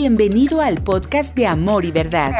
Bienvenido 0.00 0.60
al 0.60 0.80
podcast 0.84 1.34
de 1.34 1.44
Amor 1.48 1.84
y 1.84 1.90
Verdad. 1.90 2.30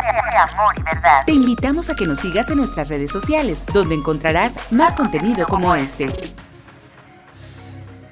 Te 1.27 1.33
invitamos 1.33 1.91
a 1.91 1.97
que 1.97 2.07
nos 2.07 2.21
sigas 2.21 2.49
en 2.51 2.59
nuestras 2.59 2.89
redes 2.89 3.11
sociales, 3.11 3.65
donde 3.75 3.97
encontrarás 3.97 4.53
más 4.71 4.95
contenido 4.95 5.45
como 5.45 5.75
este. 5.75 6.07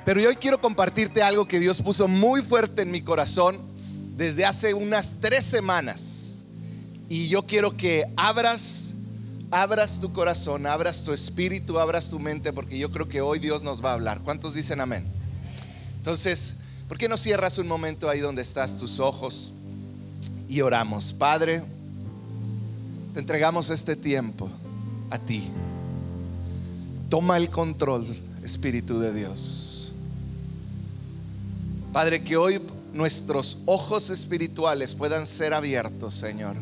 Pero 0.04 0.20
hoy 0.20 0.34
quiero 0.34 0.60
compartirte 0.60 1.22
algo 1.22 1.46
que 1.46 1.60
Dios 1.60 1.80
puso 1.80 2.08
muy 2.08 2.42
fuerte 2.42 2.82
en 2.82 2.90
mi 2.90 3.02
corazón 3.02 3.56
desde 4.16 4.44
hace 4.44 4.74
unas 4.74 5.18
tres 5.20 5.44
semanas. 5.44 6.44
Y 7.08 7.28
yo 7.28 7.42
quiero 7.42 7.76
que 7.76 8.04
abras, 8.16 8.96
abras 9.52 10.00
tu 10.00 10.12
corazón, 10.12 10.66
abras 10.66 11.04
tu 11.04 11.12
espíritu, 11.12 11.78
abras 11.78 12.10
tu 12.10 12.18
mente, 12.18 12.52
porque 12.52 12.78
yo 12.78 12.90
creo 12.90 13.06
que 13.06 13.20
hoy 13.20 13.38
Dios 13.38 13.62
nos 13.62 13.84
va 13.84 13.90
a 13.90 13.94
hablar. 13.94 14.22
¿Cuántos 14.24 14.54
dicen 14.54 14.80
amén? 14.80 15.06
Entonces, 15.98 16.56
¿Por 16.88 16.98
qué 16.98 17.08
no 17.08 17.16
cierras 17.16 17.58
un 17.58 17.66
momento 17.66 18.08
ahí 18.08 18.20
donde 18.20 18.42
estás 18.42 18.76
tus 18.76 19.00
ojos 19.00 19.52
y 20.48 20.60
oramos? 20.60 21.12
Padre, 21.12 21.62
te 23.12 23.20
entregamos 23.20 23.70
este 23.70 23.96
tiempo 23.96 24.48
a 25.10 25.18
ti. 25.18 25.50
Toma 27.08 27.38
el 27.38 27.50
control, 27.50 28.06
Espíritu 28.42 29.00
de 29.00 29.12
Dios. 29.12 29.92
Padre, 31.92 32.22
que 32.22 32.36
hoy 32.36 32.60
nuestros 32.92 33.58
ojos 33.66 34.10
espirituales 34.10 34.94
puedan 34.94 35.26
ser 35.26 35.54
abiertos, 35.54 36.14
Señor. 36.14 36.54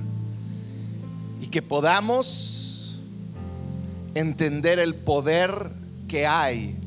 Y 1.43 1.49
que 1.49 1.61
podamos 1.61 2.99
entender 4.15 4.79
el 4.79 4.95
poder 4.95 5.51
que 6.09 6.27
hay 6.27 6.79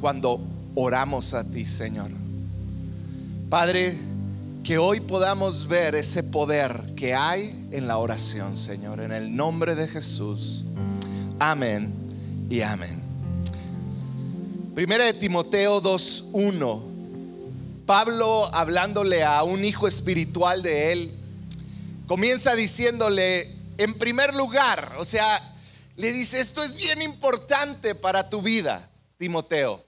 cuando 0.00 0.40
oramos 0.76 1.34
a 1.34 1.42
ti, 1.42 1.64
Señor. 1.64 2.27
Padre, 3.48 3.96
que 4.62 4.76
hoy 4.76 5.00
podamos 5.00 5.66
ver 5.68 5.94
ese 5.94 6.22
poder 6.22 6.92
que 6.94 7.14
hay 7.14 7.68
en 7.70 7.88
la 7.88 7.96
oración, 7.96 8.58
Señor, 8.58 9.00
en 9.00 9.10
el 9.10 9.34
nombre 9.34 9.74
de 9.74 9.88
Jesús. 9.88 10.66
Amén 11.38 11.90
y 12.50 12.60
amén. 12.60 13.00
Primera 14.74 15.06
de 15.06 15.14
Timoteo 15.14 15.80
2.1. 15.80 16.82
Pablo 17.86 18.54
hablándole 18.54 19.24
a 19.24 19.42
un 19.44 19.64
hijo 19.64 19.88
espiritual 19.88 20.62
de 20.62 20.92
él, 20.92 21.14
comienza 22.06 22.54
diciéndole, 22.54 23.56
en 23.78 23.94
primer 23.94 24.34
lugar, 24.34 24.92
o 24.98 25.06
sea, 25.06 25.54
le 25.96 26.12
dice, 26.12 26.38
esto 26.38 26.62
es 26.62 26.74
bien 26.74 27.00
importante 27.00 27.94
para 27.94 28.28
tu 28.28 28.42
vida, 28.42 28.90
Timoteo 29.16 29.87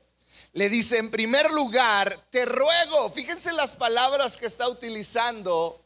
le 0.53 0.69
dice, 0.69 0.98
en 0.98 1.11
primer 1.11 1.50
lugar, 1.53 2.27
te 2.31 2.45
ruego, 2.45 3.11
fíjense 3.11 3.53
las 3.53 3.77
palabras 3.77 4.37
que 4.37 4.47
está 4.47 4.69
utilizando 4.69 5.84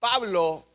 Pablo 0.00 0.66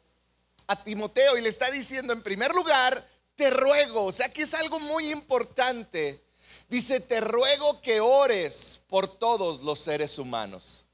a 0.68 0.84
Timoteo 0.84 1.38
y 1.38 1.42
le 1.42 1.50
está 1.50 1.70
diciendo, 1.72 2.14
en 2.14 2.22
primer 2.22 2.54
lugar, 2.54 3.06
te 3.36 3.50
ruego, 3.50 4.06
o 4.06 4.12
sea 4.12 4.32
que 4.32 4.44
es 4.44 4.54
algo 4.54 4.80
muy 4.80 5.12
importante. 5.12 6.24
Dice, 6.70 7.00
te 7.00 7.22
ruego 7.22 7.82
que 7.82 8.02
ores 8.02 8.82
por 8.88 9.08
todos 9.20 9.64
los 9.64 9.80
seres 9.80 10.18
humanos. 10.18 10.86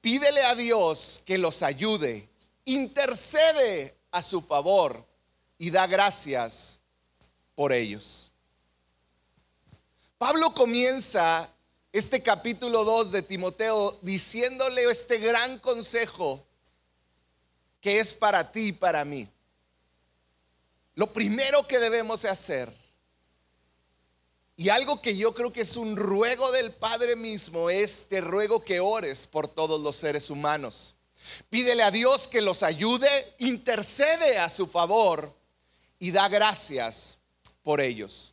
Pídele 0.00 0.42
a 0.44 0.54
Dios 0.54 1.22
que 1.26 1.38
los 1.38 1.62
ayude, 1.62 2.28
intercede 2.64 3.96
a 4.10 4.22
su 4.22 4.40
favor 4.40 5.06
y 5.58 5.70
da 5.70 5.86
gracias 5.86 6.80
por 7.54 7.72
ellos. 7.72 8.31
Pablo 10.22 10.54
comienza 10.54 11.52
este 11.92 12.22
capítulo 12.22 12.84
2 12.84 13.10
de 13.10 13.22
Timoteo 13.22 13.98
diciéndole 14.02 14.88
este 14.88 15.18
gran 15.18 15.58
consejo 15.58 16.46
que 17.80 17.98
es 17.98 18.14
para 18.14 18.52
ti 18.52 18.68
y 18.68 18.72
para 18.72 19.04
mí. 19.04 19.28
Lo 20.94 21.12
primero 21.12 21.66
que 21.66 21.80
debemos 21.80 22.24
hacer, 22.24 22.72
y 24.54 24.68
algo 24.68 25.02
que 25.02 25.16
yo 25.16 25.34
creo 25.34 25.52
que 25.52 25.62
es 25.62 25.74
un 25.74 25.96
ruego 25.96 26.52
del 26.52 26.72
Padre 26.72 27.16
mismo, 27.16 27.68
es 27.68 28.06
te 28.08 28.20
ruego 28.20 28.62
que 28.62 28.78
ores 28.78 29.26
por 29.26 29.48
todos 29.48 29.80
los 29.80 29.96
seres 29.96 30.30
humanos. 30.30 30.94
Pídele 31.50 31.82
a 31.82 31.90
Dios 31.90 32.28
que 32.28 32.42
los 32.42 32.62
ayude, 32.62 33.10
intercede 33.38 34.38
a 34.38 34.48
su 34.48 34.68
favor 34.68 35.34
y 35.98 36.12
da 36.12 36.28
gracias 36.28 37.18
por 37.64 37.80
ellos. 37.80 38.31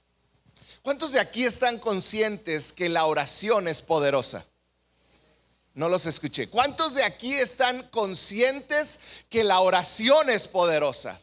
¿Cuántos 0.82 1.12
de 1.12 1.20
aquí 1.20 1.44
están 1.44 1.78
conscientes 1.80 2.72
que 2.74 2.90
la 2.90 3.06
oración 3.06 3.68
es 3.68 3.82
poderosa? 3.82 4.46
No 5.74 5.90
los 5.90 6.06
escuché. 6.06 6.50
¿Cuántos 6.50 6.96
de 6.96 7.04
aquí 7.04 7.34
están 7.34 7.84
conscientes 7.90 9.00
que 9.30 9.44
la 9.44 9.60
oración 9.60 10.30
es 10.30 10.48
poderosa? 10.48 11.22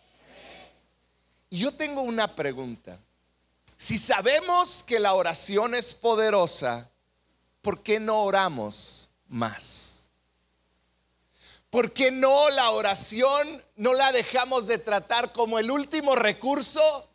Y 1.50 1.59
yo 1.59 1.72
tengo 1.72 2.03
una 2.03 2.34
pregunta. 2.34 2.99
Si 3.77 3.99
sabemos 3.99 4.84
que 4.84 4.99
la 4.99 5.15
oración 5.15 5.75
es 5.75 5.93
poderosa, 5.94 6.91
¿por 7.61 7.83
qué 7.83 8.00
no 8.00 8.23
oramos 8.23 9.09
más? 9.28 10.09
¿Por 11.71 11.93
qué 11.93 12.11
no 12.11 12.49
la 12.50 12.71
oración 12.71 13.62
no 13.77 13.93
la 13.93 14.12
dejamos 14.12 14.67
de 14.67 14.78
tratar 14.78 15.33
como 15.33 15.59
el 15.59 15.71
último 15.71 16.15
recurso 16.17 17.11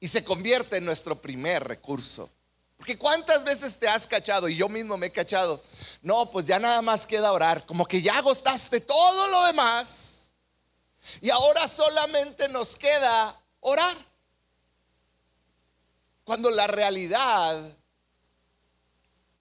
y 0.00 0.08
se 0.08 0.24
convierte 0.24 0.76
en 0.76 0.84
nuestro 0.84 1.20
primer 1.20 1.64
recurso. 1.64 2.30
Porque 2.76 2.98
cuántas 2.98 3.42
veces 3.44 3.78
te 3.78 3.88
has 3.88 4.06
cachado, 4.06 4.48
y 4.48 4.56
yo 4.56 4.68
mismo 4.68 4.96
me 4.96 5.06
he 5.06 5.12
cachado, 5.12 5.62
no, 6.02 6.30
pues 6.30 6.46
ya 6.46 6.58
nada 6.58 6.82
más 6.82 7.06
queda 7.06 7.32
orar, 7.32 7.64
como 7.64 7.86
que 7.86 8.02
ya 8.02 8.18
agostaste 8.18 8.80
todo 8.80 9.28
lo 9.28 9.46
demás, 9.46 10.28
y 11.20 11.30
ahora 11.30 11.66
solamente 11.68 12.48
nos 12.48 12.76
queda 12.76 13.40
orar. 13.60 13.96
Cuando 16.24 16.50
la 16.50 16.66
realidad 16.66 17.76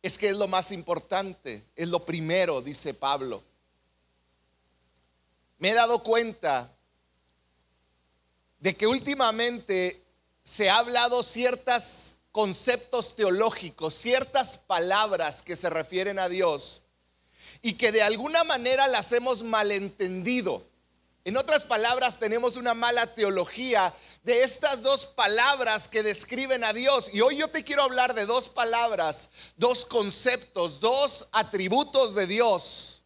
es 0.01 0.17
que 0.17 0.29
es 0.29 0.35
lo 0.35 0.47
más 0.47 0.71
importante, 0.71 1.65
es 1.75 1.87
lo 1.87 2.05
primero, 2.05 2.61
dice 2.61 2.93
Pablo. 2.93 3.43
Me 5.57 5.71
he 5.71 5.73
dado 5.73 6.03
cuenta 6.03 6.71
de 8.59 8.75
que 8.77 8.85
últimamente 8.85 10.04
se 10.45 10.69
ha 10.69 10.77
hablado 10.77 11.23
ciertos 11.23 12.17
conceptos 12.31 13.15
teológicos, 13.15 13.95
ciertas 13.95 14.57
palabras 14.57 15.41
que 15.41 15.55
se 15.55 15.69
refieren 15.69 16.19
a 16.19 16.29
Dios 16.29 16.83
y 17.61 17.73
que 17.73 17.91
de 17.91 18.03
alguna 18.03 18.43
manera 18.43 18.87
las 18.87 19.11
hemos 19.11 19.41
malentendido. 19.43 20.63
En 21.23 21.35
otras 21.35 21.65
palabras, 21.65 22.19
tenemos 22.19 22.55
una 22.55 22.75
mala 22.75 23.15
teología 23.15 23.91
de 24.23 24.43
estas 24.43 24.83
dos 24.83 25.07
palabras 25.07 25.87
que 25.87 26.03
describen 26.03 26.63
a 26.63 26.71
Dios. 26.71 27.09
Y 27.11 27.21
hoy 27.21 27.37
yo 27.37 27.47
te 27.47 27.63
quiero 27.63 27.81
hablar 27.81 28.13
de 28.13 28.27
dos 28.27 28.47
palabras, 28.47 29.29
dos 29.57 29.87
conceptos, 29.87 30.79
dos 30.79 31.27
atributos 31.31 32.13
de 32.13 32.27
Dios 32.27 33.01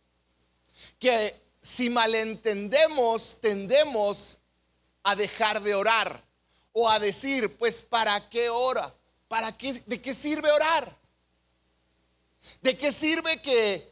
que 1.00 1.42
si 1.62 1.90
malentendemos 1.90 3.38
tendemos 3.40 4.38
a 5.04 5.16
dejar 5.16 5.62
de 5.62 5.76
orar 5.76 6.29
o 6.74 6.90
a 6.90 7.00
decir, 7.00 7.58
pues, 7.58 7.82
¿para 7.82 8.30
qué 8.30 8.50
ora? 8.50 8.94
¿Para 9.28 9.56
qué, 9.58 9.82
¿De 9.86 10.02
qué 10.02 10.14
sirve 10.14 10.52
orar? 10.52 10.96
¿De 12.62 12.78
qué 12.78 12.92
sirve 12.92 13.42
que 13.42 13.92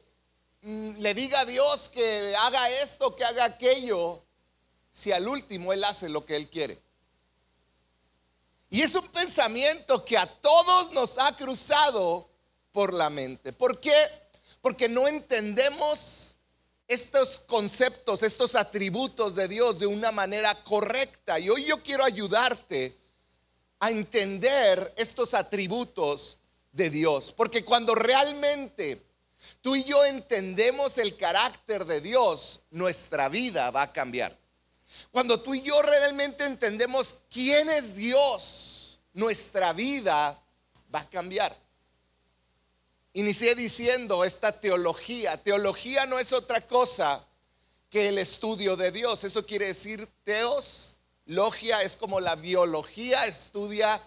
mm, 0.61 0.97
le 0.99 1.13
diga 1.13 1.41
a 1.41 1.45
Dios 1.45 1.89
que 1.89 2.35
haga 2.35 2.69
esto, 2.81 3.15
que 3.15 3.23
haga 3.23 3.45
aquello, 3.45 4.23
si 4.91 5.11
al 5.11 5.27
último 5.27 5.73
Él 5.73 5.83
hace 5.83 6.09
lo 6.09 6.25
que 6.25 6.35
Él 6.35 6.49
quiere? 6.49 6.81
Y 8.69 8.81
es 8.81 8.95
un 8.95 9.07
pensamiento 9.09 10.03
que 10.03 10.17
a 10.17 10.25
todos 10.25 10.91
nos 10.91 11.17
ha 11.17 11.35
cruzado 11.35 12.29
por 12.71 12.93
la 12.93 13.09
mente. 13.09 13.53
¿Por 13.53 13.79
qué? 13.79 13.93
Porque 14.61 14.89
no 14.89 15.07
entendemos 15.07 16.35
estos 16.87 17.39
conceptos, 17.41 18.23
estos 18.23 18.55
atributos 18.55 19.35
de 19.35 19.47
Dios 19.47 19.79
de 19.79 19.87
una 19.87 20.11
manera 20.11 20.55
correcta. 20.63 21.39
Y 21.39 21.49
hoy 21.49 21.65
yo 21.65 21.83
quiero 21.83 22.03
ayudarte 22.03 22.95
a 23.79 23.91
entender 23.91 24.93
estos 24.95 25.33
atributos 25.33 26.37
de 26.71 26.89
Dios. 26.89 27.33
Porque 27.35 27.65
cuando 27.65 27.93
realmente 27.93 29.01
tú 29.61 29.75
y 29.75 29.83
yo 29.83 30.05
entendemos 30.05 30.97
el 30.97 31.17
carácter 31.17 31.85
de 31.85 31.99
Dios, 31.99 32.61
nuestra 32.71 33.27
vida 33.27 33.69
va 33.71 33.83
a 33.83 33.93
cambiar. 33.93 34.37
Cuando 35.11 35.41
tú 35.41 35.53
y 35.53 35.61
yo 35.61 35.81
realmente 35.81 36.45
entendemos 36.45 37.17
quién 37.29 37.69
es 37.69 37.95
Dios, 37.95 38.99
nuestra 39.13 39.73
vida 39.73 40.41
va 40.93 41.01
a 41.01 41.09
cambiar. 41.09 41.66
Inicié 43.17 43.55
diciendo 43.55 44.23
esta 44.23 44.51
teología. 44.51 45.41
Teología 45.41 46.05
no 46.05 46.19
es 46.19 46.33
otra 46.33 46.61
cosa 46.61 47.25
que 47.89 48.09
el 48.09 48.19
estudio 48.19 48.75
de 48.75 48.91
Dios. 48.91 49.23
Eso 49.23 49.43
quiere 49.43 49.65
decir 49.65 50.07
teos. 50.23 50.99
Logia 51.25 51.81
es 51.81 51.97
como 51.97 52.19
la 52.19 52.35
biología 52.35 53.25
estudia 53.25 53.99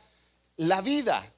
la 0.58 0.80
vida. 0.80 1.28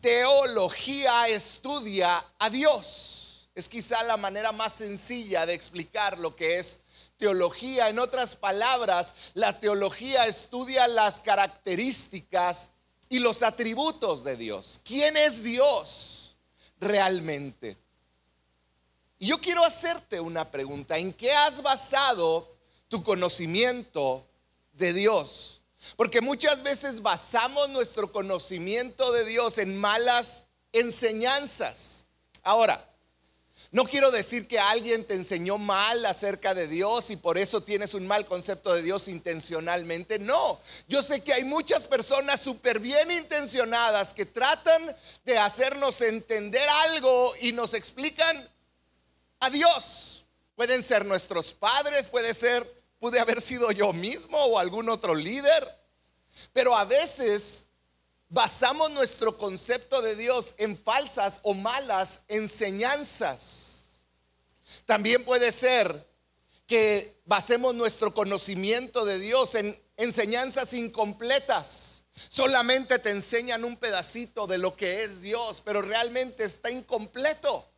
Teología 0.00 1.28
estudia 1.28 2.24
a 2.38 2.48
Dios. 2.48 3.50
Es 3.54 3.68
quizá 3.68 4.02
la 4.04 4.16
manera 4.16 4.50
más 4.50 4.72
sencilla 4.72 5.44
de 5.44 5.52
explicar 5.52 6.18
lo 6.18 6.34
que 6.34 6.56
es 6.56 6.78
teología. 7.18 7.90
En 7.90 7.98
otras 7.98 8.36
palabras, 8.36 9.12
la 9.34 9.60
teología 9.60 10.24
estudia 10.26 10.88
las 10.88 11.20
características 11.20 12.70
y 13.10 13.18
los 13.18 13.42
atributos 13.42 14.24
de 14.24 14.38
Dios. 14.38 14.80
¿Quién 14.82 15.18
es 15.18 15.42
Dios 15.42 16.19
realmente? 16.80 17.76
Y 19.18 19.28
yo 19.28 19.38
quiero 19.38 19.64
hacerte 19.64 20.18
una 20.18 20.50
pregunta. 20.50 20.96
¿En 20.96 21.12
qué 21.12 21.32
has 21.32 21.62
basado 21.62 22.56
tu 22.88 23.02
conocimiento 23.02 24.26
de 24.72 24.94
Dios? 24.94 25.60
Porque 25.96 26.20
muchas 26.20 26.62
veces 26.62 27.02
basamos 27.02 27.68
nuestro 27.68 28.10
conocimiento 28.10 29.12
de 29.12 29.24
Dios 29.24 29.58
en 29.58 29.76
malas 29.76 30.46
enseñanzas. 30.72 32.06
Ahora, 32.42 32.89
no 33.72 33.84
quiero 33.84 34.10
decir 34.10 34.48
que 34.48 34.58
alguien 34.58 35.04
te 35.06 35.14
enseñó 35.14 35.56
mal 35.56 36.04
acerca 36.04 36.54
de 36.54 36.66
Dios 36.66 37.10
y 37.10 37.16
por 37.16 37.38
eso 37.38 37.62
tienes 37.62 37.94
un 37.94 38.04
mal 38.04 38.26
concepto 38.26 38.74
de 38.74 38.82
Dios 38.82 39.06
intencionalmente. 39.06 40.18
No, 40.18 40.60
yo 40.88 41.02
sé 41.04 41.22
que 41.22 41.32
hay 41.32 41.44
muchas 41.44 41.86
personas 41.86 42.40
súper 42.40 42.80
bien 42.80 43.12
intencionadas 43.12 44.12
que 44.12 44.26
tratan 44.26 44.92
de 45.24 45.38
hacernos 45.38 46.00
entender 46.00 46.68
algo 46.68 47.32
y 47.40 47.52
nos 47.52 47.74
explican 47.74 48.48
a 49.38 49.50
Dios. 49.50 50.24
Pueden 50.56 50.82
ser 50.82 51.04
nuestros 51.04 51.54
padres, 51.54 52.08
puede 52.08 52.34
ser, 52.34 52.66
pude 52.98 53.20
haber 53.20 53.40
sido 53.40 53.70
yo 53.70 53.92
mismo 53.92 54.36
o 54.36 54.58
algún 54.58 54.88
otro 54.88 55.14
líder. 55.14 55.80
Pero 56.52 56.76
a 56.76 56.84
veces 56.84 57.66
basamos 58.30 58.90
nuestro 58.92 59.36
concepto 59.36 60.00
de 60.00 60.16
Dios 60.16 60.54
en 60.56 60.78
falsas 60.78 61.40
o 61.42 61.52
malas 61.52 62.22
enseñanzas. 62.28 64.00
También 64.86 65.24
puede 65.24 65.52
ser 65.52 66.08
que 66.66 67.20
basemos 67.26 67.74
nuestro 67.74 68.14
conocimiento 68.14 69.04
de 69.04 69.18
Dios 69.18 69.56
en 69.56 69.78
enseñanzas 69.96 70.72
incompletas. 70.72 72.04
Solamente 72.28 73.00
te 73.00 73.10
enseñan 73.10 73.64
un 73.64 73.76
pedacito 73.76 74.46
de 74.46 74.58
lo 74.58 74.76
que 74.76 75.02
es 75.02 75.20
Dios, 75.20 75.60
pero 75.64 75.82
realmente 75.82 76.44
está 76.44 76.70
incompleto. 76.70 77.68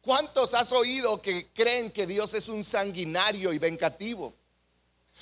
¿Cuántos 0.00 0.54
has 0.54 0.72
oído 0.72 1.20
que 1.20 1.52
creen 1.52 1.92
que 1.92 2.06
Dios 2.06 2.32
es 2.34 2.48
un 2.48 2.64
sanguinario 2.64 3.52
y 3.52 3.58
vengativo? 3.58 4.34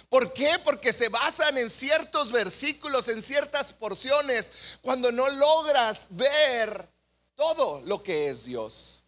¿Por 0.09 0.33
qué? 0.33 0.59
Porque 0.65 0.93
se 0.93 1.09
basan 1.09 1.59
en 1.59 1.69
ciertos 1.69 2.31
versículos, 2.31 3.09
en 3.09 3.23
ciertas 3.23 3.73
porciones, 3.73 4.79
cuando 4.83 5.11
no 5.13 5.29
logras 5.29 6.07
ver 6.11 6.89
todo 7.35 7.81
lo 7.83 8.03
que 8.03 8.29
es 8.29 8.45
Dios. 8.45 9.03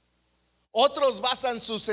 Otros 0.73 1.21
basan 1.21 1.61
sus 1.61 1.89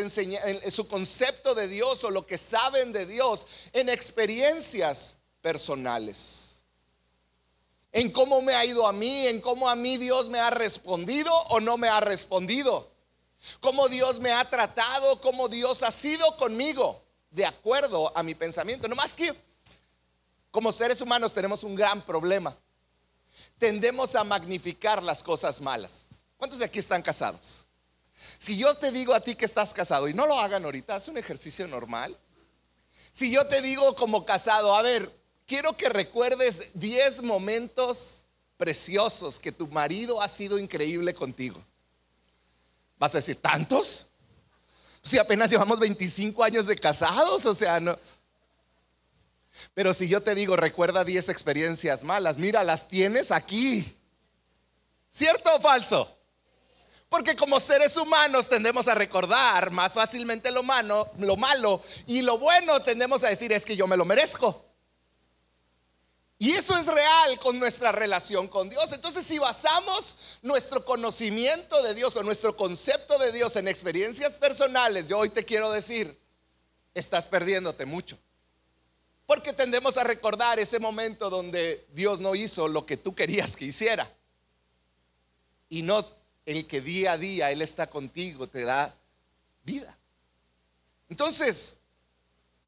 su 0.72 0.88
concepto 0.88 1.54
de 1.54 1.68
Dios 1.68 2.04
o 2.04 2.10
lo 2.10 2.26
que 2.26 2.38
saben 2.38 2.94
de 2.94 3.06
Dios 3.06 3.46
en 3.74 3.90
experiencias 3.90 5.18
personales. 5.42 6.62
En 7.92 8.12
cómo 8.12 8.42
me 8.42 8.56
ha 8.56 8.66
ido 8.66 8.88
a 8.88 8.94
mí, 8.94 9.28
en 9.28 9.42
cómo 9.42 9.68
a 9.68 9.76
mí 9.76 9.98
Dios 9.98 10.30
me 10.30 10.40
ha 10.40 10.50
respondido 10.50 11.34
o 11.50 11.60
no 11.60 11.78
me 11.78 11.90
ha 11.90 12.00
respondido. 12.00 12.90
Cómo 13.60 13.90
Dios 13.90 14.20
me 14.20 14.32
ha 14.32 14.50
tratado, 14.50 15.20
cómo 15.22 15.50
Dios 15.50 15.84
ha 15.84 15.92
sido 15.92 16.38
conmigo 16.38 17.09
de 17.32 17.46
acuerdo 17.46 18.16
a 18.18 18.24
mi 18.24 18.36
pensamiento. 18.36 18.88
No 18.88 18.96
más 18.96 19.16
que 19.16 19.34
como 20.52 20.72
seres 20.72 21.02
humanos 21.02 21.34
tenemos 21.34 21.64
un 21.64 21.76
gran 21.76 22.04
problema. 22.06 22.58
Tendemos 23.58 24.16
a 24.16 24.24
magnificar 24.24 25.04
las 25.04 25.22
cosas 25.22 25.62
malas. 25.62 26.08
¿Cuántos 26.38 26.60
de 26.60 26.66
aquí 26.66 26.80
están 26.80 27.02
casados? 27.02 27.66
Si 28.38 28.58
yo 28.58 28.76
te 28.76 28.92
digo 28.92 29.14
a 29.14 29.22
ti 29.22 29.36
que 29.36 29.46
estás 29.46 29.74
casado 29.74 30.08
y 30.08 30.14
no 30.14 30.26
lo 30.26 30.40
hagan 30.40 30.66
ahorita, 30.66 30.96
haz 30.96 31.08
un 31.08 31.18
ejercicio 31.18 31.68
normal. 31.68 32.18
Si 33.12 33.32
yo 33.32 33.48
te 33.48 33.62
digo 33.62 33.96
como 33.96 34.26
casado, 34.26 34.76
a 34.76 34.82
ver, 34.82 35.14
quiero 35.46 35.76
que 35.78 35.90
recuerdes 35.90 36.72
10 36.74 37.24
momentos 37.24 38.24
preciosos 38.58 39.40
que 39.40 39.52
tu 39.52 39.68
marido 39.68 40.22
ha 40.22 40.28
sido 40.28 40.60
increíble 40.60 41.14
contigo. 41.14 41.64
¿Vas 42.98 43.16
a 43.16 43.20
decir 43.20 43.38
tantos? 43.38 44.09
Si 45.02 45.18
apenas 45.18 45.50
llevamos 45.50 45.80
25 45.80 46.44
años 46.44 46.68
de 46.68 46.76
casados, 46.76 47.46
o 47.46 47.54
sea, 47.54 47.80
no. 47.80 47.98
Pero 49.74 49.94
si 49.94 50.08
yo 50.08 50.22
te 50.22 50.36
digo, 50.36 50.56
recuerda 50.56 51.04
10 51.04 51.30
experiencias 51.30 52.04
malas, 52.04 52.38
mira, 52.38 52.64
las 52.64 52.88
tienes 52.88 53.32
aquí. 53.32 53.98
¿Cierto 55.10 55.56
o 55.56 55.60
falso? 55.60 56.16
Porque 57.10 57.36
como 57.36 57.60
seres 57.60 57.98
humanos 57.98 58.48
tendemos 58.48 58.88
a 58.88 58.94
recordar 58.94 59.72
más 59.72 59.94
fácilmente 59.94 60.52
lo 60.52 60.62
malo, 60.62 61.10
lo 61.18 61.36
malo 61.36 61.82
y 62.06 62.22
lo 62.22 62.38
bueno 62.38 62.82
tendemos 62.84 63.24
a 63.24 63.30
decir 63.30 63.52
es 63.52 63.66
que 63.66 63.76
yo 63.76 63.88
me 63.88 63.98
lo 63.98 64.06
merezco. 64.06 64.69
Y 66.42 66.52
eso 66.52 66.76
es 66.78 66.86
real 66.86 67.38
con 67.40 67.60
nuestra 67.60 67.92
relación 67.92 68.48
con 68.48 68.70
Dios. 68.70 68.94
Entonces, 68.94 69.26
si 69.26 69.38
basamos 69.38 70.16
nuestro 70.42 70.86
conocimiento 70.86 71.84
de 71.84 71.94
Dios 71.94 72.16
o 72.16 72.24
nuestro 72.24 72.56
concepto 72.56 73.18
de 73.18 73.34
Dios 73.34 73.58
en 73.58 73.68
experiencias 73.68 74.38
personales, 74.38 75.10
yo 75.10 75.20
hoy 75.20 75.30
te 75.30 75.44
quiero 75.44 75.70
decir, 75.70 76.18
estás 76.94 77.28
perdiéndote 77.28 77.86
mucho. 77.86 78.18
Porque 79.26 79.52
tendemos 79.52 79.98
a 79.98 80.06
recordar 80.06 80.60
ese 80.60 80.80
momento 80.80 81.30
donde 81.30 81.86
Dios 81.92 82.22
no 82.22 82.34
hizo 82.36 82.70
lo 82.70 82.86
que 82.86 82.96
tú 82.96 83.14
querías 83.14 83.58
que 83.58 83.66
hiciera. 83.66 84.10
Y 85.68 85.82
no 85.82 86.08
el 86.46 86.66
que 86.66 86.80
día 86.80 87.12
a 87.12 87.18
día 87.18 87.52
Él 87.52 87.62
está 87.62 87.90
contigo, 87.90 88.48
te 88.48 88.64
da 88.64 88.96
vida. 89.66 89.98
Entonces, 91.10 91.76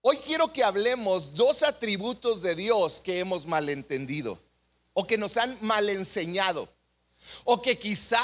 Hoy 0.02 0.18
quiero 0.18 0.52
que 0.52 0.64
hablemos 0.64 1.34
dos 1.36 1.62
atributos 1.62 2.42
de 2.42 2.56
Dios 2.56 3.02
que 3.02 3.20
hemos 3.20 3.46
malentendido 3.46 4.40
o 4.94 5.06
que 5.06 5.18
nos 5.18 5.38
han 5.38 5.58
mal 5.62 5.88
enseñado 5.90 6.68
o 7.44 7.62
que 7.62 7.78
quizá 7.78 8.24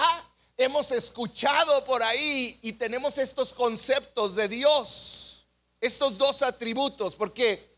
hemos 0.58 0.92
escuchado 0.92 1.86
por 1.86 2.02
ahí 2.02 2.58
y 2.64 2.74
tenemos 2.74 3.20
estos 3.20 3.54
conceptos 3.54 4.36
de 4.36 4.48
Dios. 4.48 5.46
Estos 5.80 6.18
dos 6.18 6.42
atributos, 6.42 7.14
porque 7.14 7.78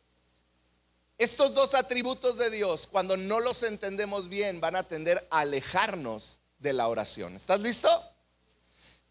estos 1.18 1.54
dos 1.54 1.75
atributos 1.75 2.38
de 2.38 2.50
Dios, 2.50 2.88
cuando 2.88 3.18
no 3.18 3.42
los 3.42 3.63
entendemos 3.63 4.30
bien, 4.30 4.62
van 4.62 4.78
a 4.78 4.84
tender 4.84 5.28
a 5.30 5.42
alejarnos 5.42 6.38
de 6.60 6.72
la 6.72 6.88
oración. 6.88 7.36
¿Estás 7.36 7.60
listo? 7.60 7.90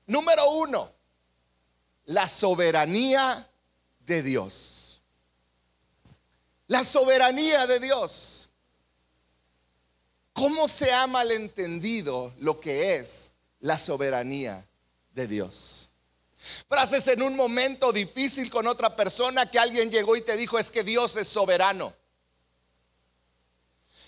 Número 0.06 0.50
uno, 0.52 0.90
la 2.06 2.26
soberanía 2.26 3.46
de 4.08 4.22
Dios. 4.22 5.00
La 6.66 6.82
soberanía 6.82 7.66
de 7.66 7.78
Dios. 7.78 8.48
¿Cómo 10.32 10.66
se 10.66 10.92
ha 10.92 11.06
malentendido 11.06 12.34
lo 12.38 12.58
que 12.58 12.96
es 12.96 13.32
la 13.60 13.78
soberanía 13.78 14.66
de 15.12 15.26
Dios? 15.26 15.90
Frases 16.68 17.06
en 17.08 17.22
un 17.22 17.36
momento 17.36 17.92
difícil 17.92 18.50
con 18.50 18.66
otra 18.66 18.96
persona 18.96 19.50
que 19.50 19.58
alguien 19.58 19.90
llegó 19.90 20.16
y 20.16 20.22
te 20.22 20.36
dijo 20.36 20.58
es 20.58 20.70
que 20.70 20.84
Dios 20.84 21.16
es 21.16 21.28
soberano. 21.28 21.94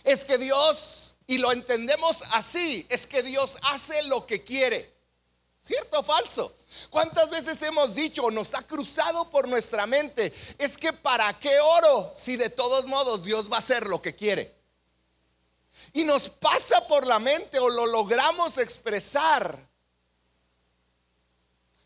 Es 0.03 0.25
que 0.25 0.39
Dios, 0.39 1.17
y 1.27 1.39
lo 1.39 1.53
entendemos 1.53 2.23
así, 2.33 2.87
es 2.89 3.07
que 3.07 3.23
Dios 3.23 3.59
hace 3.65 4.03
lo 4.05 4.27
que 4.27 4.43
quiere. 4.45 5.00
¿Cierto 5.63 6.01
o 6.01 6.03
falso? 6.03 6.55
¿Cuántas 6.89 7.29
veces 7.29 7.61
hemos 7.63 7.95
dicho 7.95 8.25
o 8.25 8.31
nos 8.31 8.55
ha 8.55 8.63
cruzado 8.63 9.29
por 9.31 9.47
nuestra 9.47 9.87
mente? 9.87 10.33
Es 10.59 10.79
que 10.79 10.93
¿para 10.93 11.39
qué 11.39 11.61
oro 11.61 12.11
si 12.15 12.37
de 12.37 12.49
todos 12.49 12.87
modos 12.87 13.25
Dios 13.25 13.51
va 13.51 13.57
a 13.57 13.59
hacer 13.59 13.87
lo 13.87 14.01
que 14.01 14.15
quiere? 14.15 14.59
Y 15.93 16.05
nos 16.05 16.29
pasa 16.29 16.87
por 16.89 17.07
la 17.07 17.19
mente 17.19 17.59
o 17.59 17.69
lo 17.69 17.87
logramos 17.87 18.59
expresar. 18.59 19.69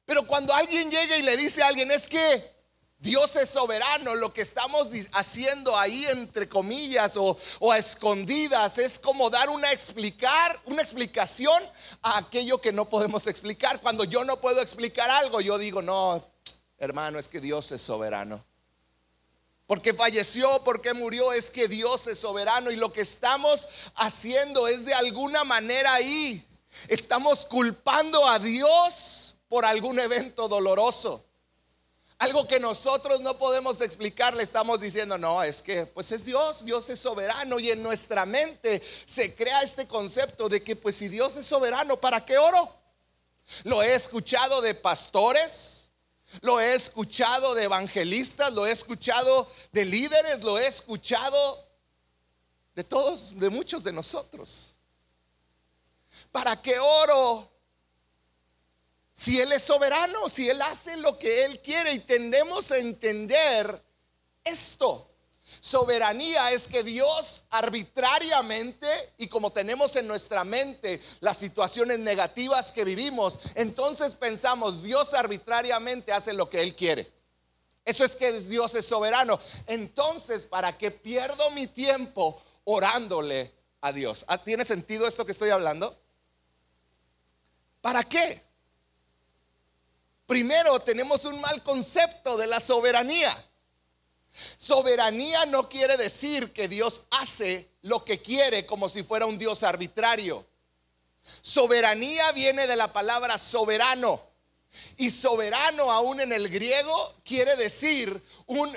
Pero 0.05 0.27
cuando 0.27 0.53
alguien 0.55 0.91
llega 0.91 1.17
y 1.17 1.23
le 1.23 1.37
dice 1.37 1.63
a 1.63 1.69
alguien, 1.69 1.91
es 1.91 2.07
que 2.07 2.54
Dios 3.05 3.37
es 3.37 3.51
soberano. 3.51 4.15
Lo 4.15 4.33
que 4.33 4.41
estamos 4.41 4.89
haciendo 5.13 5.77
ahí 5.77 6.07
entre 6.07 6.49
comillas 6.49 7.19
o, 7.19 7.37
a 7.71 7.77
escondidas 7.77 8.79
es 8.79 8.99
como 8.99 9.29
dar 9.29 9.51
una 9.51 9.71
explicar, 9.71 10.59
una 10.65 10.81
explicación 10.81 11.63
a 12.01 12.17
aquello 12.17 12.63
que 12.63 12.73
no 12.73 12.89
podemos 12.89 13.27
explicar. 13.27 13.83
Cuando 13.83 14.05
yo 14.05 14.25
no 14.25 14.41
puedo 14.41 14.63
explicar 14.63 15.11
algo, 15.11 15.43
yo 15.43 15.59
digo, 15.59 15.83
no, 15.83 16.25
hermano, 16.79 17.19
es 17.19 17.29
que 17.29 17.41
Dios 17.41 17.71
es 17.73 17.83
soberano. 17.83 18.43
Porque 19.67 19.93
falleció, 19.93 20.65
porque 20.65 20.95
murió, 20.95 21.31
es 21.35 21.51
que 21.51 21.69
Dios 21.69 22.07
es 22.07 22.19
soberano. 22.19 22.71
Y 22.71 22.77
lo 22.77 22.91
que 22.91 23.03
estamos 23.03 23.69
haciendo 23.97 24.67
es 24.67 24.87
de 24.87 24.95
alguna 24.95 25.45
manera 25.45 25.93
ahí. 25.93 26.49
Estamos 26.89 27.45
culpando 27.45 28.27
a 28.27 28.39
Dios 28.39 29.35
por 29.47 29.67
algún 29.67 30.01
evento 30.01 30.49
doloroso. 30.49 31.23
Algo 32.25 32.49
que 32.49 32.59
nosotros 32.59 33.21
no 33.21 33.37
podemos 33.37 33.83
explicar, 33.83 34.35
le 34.35 34.43
estamos 34.43 34.81
diciendo, 34.81 35.19
no, 35.19 35.43
es 35.43 35.61
que 35.61 35.85
pues 35.85 36.11
es 36.11 36.25
Dios, 36.25 36.65
Dios 36.65 36.89
es 36.89 36.99
soberano 36.99 37.61
y 37.61 37.71
en 37.71 37.83
nuestra 37.83 38.25
mente 38.25 38.83
se 39.05 39.35
crea 39.35 39.61
este 39.61 39.87
concepto 39.87 40.49
de 40.49 40.63
que 40.63 40.75
pues 40.75 40.97
si 40.97 41.09
Dios 41.09 41.37
es 41.37 41.45
soberano, 41.45 42.01
¿para 42.01 42.25
qué 42.25 42.39
oro? 42.39 42.75
Lo 43.65 43.83
he 43.83 43.95
escuchado 43.95 44.63
de 44.63 44.75
pastores, 44.75 45.91
lo 46.41 46.59
he 46.61 46.75
escuchado 46.75 47.55
de 47.55 47.65
evangelistas, 47.65 48.55
lo 48.55 48.67
he 48.67 48.73
escuchado 48.73 49.47
de 49.73 49.85
líderes, 49.85 50.43
lo 50.43 50.59
he 50.59 50.67
escuchado 50.67 51.69
de 52.75 52.85
todos, 52.85 53.39
de 53.39 53.51
muchos 53.51 53.85
de 53.85 53.93
nosotros. 53.93 54.73
¿Para 56.33 56.57
qué 56.63 56.79
oro? 56.79 57.54
Si 59.15 59.41
Él 59.41 59.53
es 59.53 59.63
soberano, 59.63 60.29
si 60.29 60.51
Él 60.51 60.61
hace 60.61 60.97
lo 60.97 61.17
que 61.19 61.45
Él 61.45 61.61
quiere 61.61 61.93
y 61.93 62.01
tendemos 62.01 62.73
a 62.73 62.79
entender 62.79 63.81
esto. 64.43 65.09
Soberanía 65.61 66.51
es 66.51 66.67
que 66.67 66.83
Dios 66.83 67.45
arbitrariamente, 67.51 68.89
y 69.19 69.29
como 69.29 69.53
tenemos 69.53 69.95
en 69.97 70.09
nuestra 70.09 70.43
mente 70.43 71.01
las 71.21 71.39
situaciones 71.39 72.01
negativas 72.01 72.73
que 72.73 72.85
vivimos, 72.85 73.39
entonces 73.55 74.15
pensamos, 74.17 74.83
Dios 74.83 75.15
arbitrariamente 75.15 76.13
hace 76.13 76.33
lo 76.33 76.51
que 76.51 76.61
Él 76.61 76.75
quiere. 76.75 77.11
Eso 77.85 78.05
es 78.05 78.17
que 78.17 78.33
Dios 78.41 78.75
es 78.75 78.87
soberano. 78.87 79.39
Entonces, 79.67 80.47
¿para 80.47 80.77
qué 80.77 80.91
pierdo 80.91 81.51
mi 81.51 81.67
tiempo 81.67 82.43
orándole 82.65 83.53
a 83.81 83.93
Dios? 83.93 84.25
¿Ah, 84.27 84.43
¿Tiene 84.43 84.65
sentido 84.65 85.07
esto 85.07 85.25
que 85.25 85.33
estoy 85.33 85.51
hablando? 85.51 85.97
¿Para 87.81 88.03
qué? 88.03 88.43
Primero, 90.27 90.81
tenemos 90.81 91.25
un 91.25 91.41
mal 91.41 91.63
concepto 91.63 92.37
de 92.37 92.47
la 92.47 92.61
soberanía. 92.61 93.37
Soberanía 94.57 95.47
no 95.47 95.69
quiere 95.69 95.97
decir 95.97 96.53
que 96.53 96.67
Dios 96.67 97.05
hace 97.11 97.69
lo 97.83 98.05
que 98.05 98.21
quiere 98.21 98.67
como 98.67 98.89
si 98.89 99.03
fuera 99.03 99.27
un 99.27 99.39
Dios 99.39 99.63
arbitrario. 99.63 100.45
Soberanía 101.41 102.33
viene 102.33 102.67
de 102.67 102.77
la 102.77 102.93
palabra 102.93 103.39
soberano. 103.39 104.21
Y 104.97 105.11
soberano 105.11 105.93
aún 105.93 106.21
en 106.21 106.33
el 106.33 106.49
griego 106.49 107.13
quiere 107.25 107.55
decir 107.57 108.21
un 108.47 108.77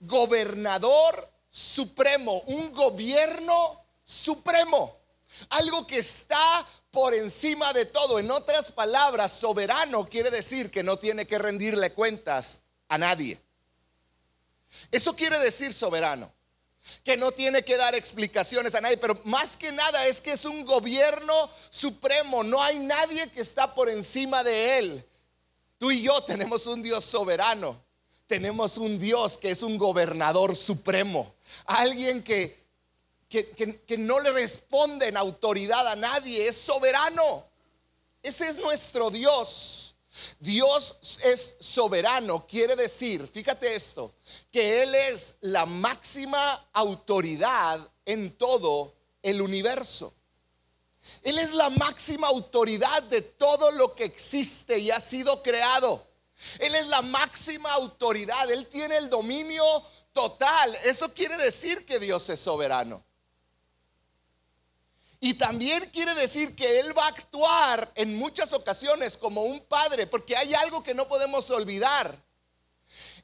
gobernador 0.00 1.30
supremo, 1.48 2.40
un 2.46 2.74
gobierno 2.74 3.84
supremo. 4.04 4.96
Algo 5.50 5.86
que 5.86 5.98
está 5.98 6.66
por 6.90 7.14
encima 7.14 7.72
de 7.72 7.86
todo. 7.86 8.18
En 8.18 8.30
otras 8.30 8.72
palabras, 8.72 9.32
soberano 9.32 10.08
quiere 10.08 10.30
decir 10.30 10.70
que 10.70 10.82
no 10.82 10.98
tiene 10.98 11.26
que 11.26 11.38
rendirle 11.38 11.92
cuentas 11.92 12.60
a 12.88 12.98
nadie. 12.98 13.40
Eso 14.90 15.14
quiere 15.14 15.38
decir 15.38 15.72
soberano, 15.72 16.32
que 17.04 17.16
no 17.16 17.32
tiene 17.32 17.62
que 17.62 17.76
dar 17.76 17.94
explicaciones 17.94 18.74
a 18.74 18.80
nadie, 18.80 18.96
pero 18.96 19.20
más 19.24 19.56
que 19.56 19.72
nada 19.72 20.06
es 20.06 20.20
que 20.20 20.32
es 20.32 20.44
un 20.44 20.64
gobierno 20.64 21.50
supremo, 21.70 22.42
no 22.42 22.62
hay 22.62 22.78
nadie 22.78 23.30
que 23.30 23.40
está 23.40 23.74
por 23.74 23.88
encima 23.88 24.42
de 24.42 24.78
él. 24.78 25.06
Tú 25.78 25.90
y 25.90 26.02
yo 26.02 26.22
tenemos 26.24 26.66
un 26.66 26.82
Dios 26.82 27.04
soberano, 27.04 27.82
tenemos 28.26 28.76
un 28.78 28.98
Dios 28.98 29.38
que 29.38 29.50
es 29.50 29.62
un 29.62 29.78
gobernador 29.78 30.56
supremo, 30.56 31.34
alguien 31.66 32.22
que, 32.22 32.59
que, 33.30 33.96
no 33.96 34.18
le 34.18 34.32
responde 34.32 35.06
en 35.06 35.16
autoridad 35.16 35.86
a 35.86 35.94
nadie, 35.94 36.48
es 36.48 36.56
soberano. 36.56 37.46
Ese 38.22 38.48
es 38.48 38.58
nuestro 38.58 39.10
Dios. 39.10 39.94
Dios 40.40 40.96
es 41.22 41.54
soberano, 41.60 42.44
quiere 42.46 42.74
decir, 42.74 43.26
fíjate 43.28 43.74
esto, 43.74 44.12
que 44.50 44.82
Él 44.82 44.94
es 44.94 45.36
la 45.40 45.64
máxima 45.64 46.68
autoridad 46.72 47.80
en 48.04 48.36
todo 48.36 48.92
el 49.22 49.40
universo. 49.40 50.12
Él 51.22 51.38
es 51.38 51.52
la 51.52 51.70
máxima 51.70 52.26
autoridad 52.26 53.04
de 53.04 53.22
todo 53.22 53.70
lo 53.70 53.94
que 53.94 54.04
existe 54.04 54.78
y 54.78 54.90
ha 54.90 55.00
sido 55.00 55.42
creado. 55.42 56.04
Él 56.58 56.74
es 56.74 56.88
la 56.88 57.02
máxima 57.02 57.72
autoridad, 57.72 58.50
Él 58.50 58.66
tiene 58.66 58.96
el 58.96 59.08
dominio 59.08 59.64
total. 60.12 60.76
Eso 60.84 61.14
quiere 61.14 61.36
decir 61.36 61.86
que 61.86 62.00
Dios 62.00 62.28
es 62.28 62.40
soberano. 62.40 63.04
Y 65.20 65.34
también 65.34 65.84
quiere 65.90 66.14
decir 66.14 66.56
que 66.56 66.80
Él 66.80 66.96
va 66.96 67.04
a 67.04 67.08
actuar 67.08 67.92
en 67.94 68.16
muchas 68.16 68.54
ocasiones 68.54 69.18
como 69.18 69.42
un 69.42 69.60
padre, 69.60 70.06
porque 70.06 70.34
hay 70.34 70.54
algo 70.54 70.82
que 70.82 70.94
no 70.94 71.06
podemos 71.06 71.50
olvidar. 71.50 72.16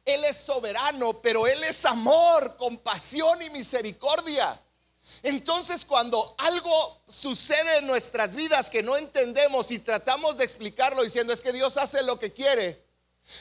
Él 0.05 0.25
es 0.25 0.37
soberano, 0.37 1.21
pero 1.23 1.47
Él 1.47 1.65
es 1.65 1.85
amor, 1.87 2.57
compasión 2.59 3.43
y 3.43 3.51
misericordia. 3.51 4.61
Entonces 5.23 5.85
cuando 5.85 6.35
algo 6.39 7.01
sucede 7.09 7.79
en 7.79 7.87
nuestras 7.87 8.35
vidas 8.37 8.71
que 8.71 8.83
no 8.83 8.97
entendemos 8.97 9.71
y 9.71 9.79
tratamos 9.79 10.37
de 10.37 10.45
explicarlo 10.45 11.03
diciendo 11.03 11.33
es 11.33 11.41
que 11.41 11.53
Dios 11.53 11.77
hace 11.77 12.03
lo 12.03 12.19
que 12.19 12.33
quiere, 12.33 12.86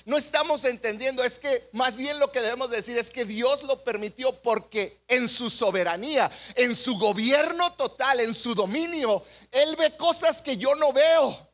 no 0.05 0.17
estamos 0.17 0.65
entendiendo, 0.65 1.23
es 1.23 1.39
que 1.39 1.69
más 1.71 1.97
bien 1.97 2.19
lo 2.19 2.31
que 2.31 2.41
debemos 2.41 2.69
decir 2.69 2.97
es 2.97 3.11
que 3.11 3.25
Dios 3.25 3.63
lo 3.63 3.83
permitió 3.83 4.41
porque 4.41 4.99
en 5.07 5.27
su 5.27 5.49
soberanía, 5.49 6.29
en 6.55 6.75
su 6.75 6.97
gobierno 6.97 7.73
total, 7.73 8.19
en 8.19 8.33
su 8.33 8.55
dominio, 8.55 9.23
Él 9.51 9.75
ve 9.77 9.95
cosas 9.95 10.41
que 10.41 10.57
yo 10.57 10.75
no 10.75 10.91
veo. 10.91 11.49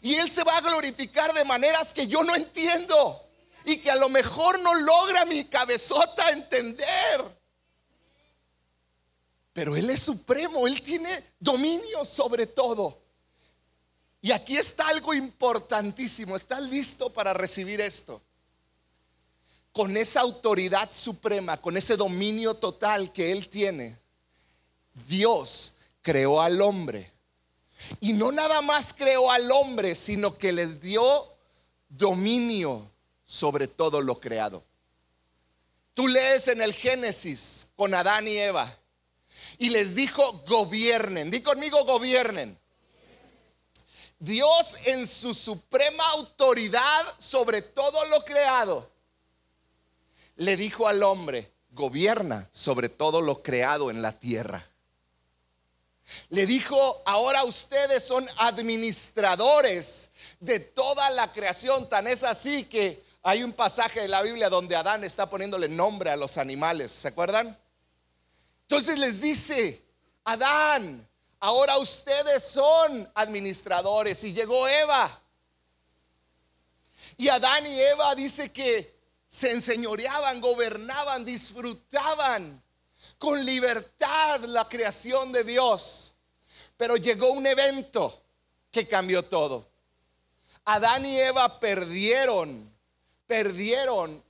Y 0.00 0.14
Él 0.14 0.30
se 0.30 0.44
va 0.44 0.56
a 0.56 0.60
glorificar 0.60 1.32
de 1.34 1.44
maneras 1.44 1.92
que 1.92 2.06
yo 2.06 2.22
no 2.22 2.34
entiendo 2.34 3.28
y 3.64 3.78
que 3.78 3.90
a 3.90 3.96
lo 3.96 4.08
mejor 4.08 4.58
no 4.60 4.74
logra 4.74 5.24
mi 5.24 5.44
cabezota 5.44 6.30
entender. 6.30 7.42
Pero 9.52 9.76
Él 9.76 9.90
es 9.90 10.02
supremo, 10.02 10.66
Él 10.66 10.80
tiene 10.80 11.10
dominio 11.38 12.04
sobre 12.04 12.46
todo. 12.46 13.01
Y 14.24 14.30
aquí 14.30 14.56
está 14.56 14.86
algo 14.86 15.12
importantísimo. 15.12 16.36
¿Estás 16.36 16.62
listo 16.62 17.12
para 17.12 17.34
recibir 17.34 17.80
esto? 17.80 18.22
Con 19.72 19.96
esa 19.96 20.20
autoridad 20.20 20.90
suprema, 20.92 21.60
con 21.60 21.76
ese 21.76 21.96
dominio 21.96 22.54
total 22.54 23.12
que 23.12 23.32
Él 23.32 23.48
tiene, 23.48 23.98
Dios 25.08 25.72
creó 26.02 26.40
al 26.40 26.60
hombre. 26.60 27.10
Y 27.98 28.12
no 28.12 28.30
nada 28.30 28.62
más 28.62 28.94
creó 28.94 29.28
al 29.28 29.50
hombre, 29.50 29.96
sino 29.96 30.38
que 30.38 30.52
les 30.52 30.80
dio 30.80 31.26
dominio 31.88 32.88
sobre 33.24 33.66
todo 33.66 34.00
lo 34.00 34.20
creado. 34.20 34.62
Tú 35.94 36.06
lees 36.06 36.46
en 36.46 36.62
el 36.62 36.72
Génesis 36.72 37.66
con 37.74 37.92
Adán 37.92 38.28
y 38.28 38.36
Eva 38.36 38.78
y 39.58 39.70
les 39.70 39.96
dijo, 39.96 40.44
gobiernen. 40.46 41.28
Di 41.28 41.40
conmigo, 41.40 41.84
gobiernen. 41.84 42.61
Dios 44.22 44.76
en 44.86 45.04
su 45.04 45.34
suprema 45.34 46.08
autoridad 46.10 47.02
sobre 47.18 47.60
todo 47.60 48.04
lo 48.04 48.24
creado, 48.24 48.88
le 50.36 50.56
dijo 50.56 50.86
al 50.86 51.02
hombre, 51.02 51.52
gobierna 51.70 52.48
sobre 52.52 52.88
todo 52.88 53.20
lo 53.20 53.42
creado 53.42 53.90
en 53.90 54.00
la 54.00 54.12
tierra. 54.12 54.64
Le 56.28 56.46
dijo, 56.46 57.02
ahora 57.04 57.42
ustedes 57.42 58.04
son 58.04 58.24
administradores 58.38 60.08
de 60.38 60.60
toda 60.60 61.10
la 61.10 61.32
creación. 61.32 61.88
Tan 61.88 62.06
es 62.06 62.22
así 62.22 62.66
que 62.66 63.02
hay 63.24 63.42
un 63.42 63.52
pasaje 63.52 64.02
de 64.02 64.08
la 64.08 64.22
Biblia 64.22 64.48
donde 64.48 64.76
Adán 64.76 65.02
está 65.02 65.28
poniéndole 65.28 65.68
nombre 65.68 66.10
a 66.10 66.16
los 66.16 66.38
animales. 66.38 66.92
¿Se 66.92 67.08
acuerdan? 67.08 67.58
Entonces 68.68 69.00
les 69.00 69.20
dice, 69.20 69.84
Adán, 70.22 71.08
Ahora 71.44 71.76
ustedes 71.78 72.44
son 72.44 73.10
administradores 73.16 74.22
y 74.22 74.32
llegó 74.32 74.68
Eva. 74.68 75.20
Y 77.16 77.28
Adán 77.28 77.66
y 77.66 77.80
Eva 77.80 78.14
dice 78.14 78.52
que 78.52 78.96
se 79.28 79.50
enseñoreaban, 79.50 80.40
gobernaban, 80.40 81.24
disfrutaban 81.24 82.62
con 83.18 83.44
libertad 83.44 84.38
la 84.44 84.68
creación 84.68 85.32
de 85.32 85.42
Dios. 85.42 86.14
Pero 86.76 86.96
llegó 86.96 87.32
un 87.32 87.44
evento 87.44 88.22
que 88.70 88.86
cambió 88.86 89.24
todo. 89.24 89.68
Adán 90.64 91.04
y 91.04 91.18
Eva 91.18 91.58
perdieron, 91.58 92.72
perdieron 93.26 94.22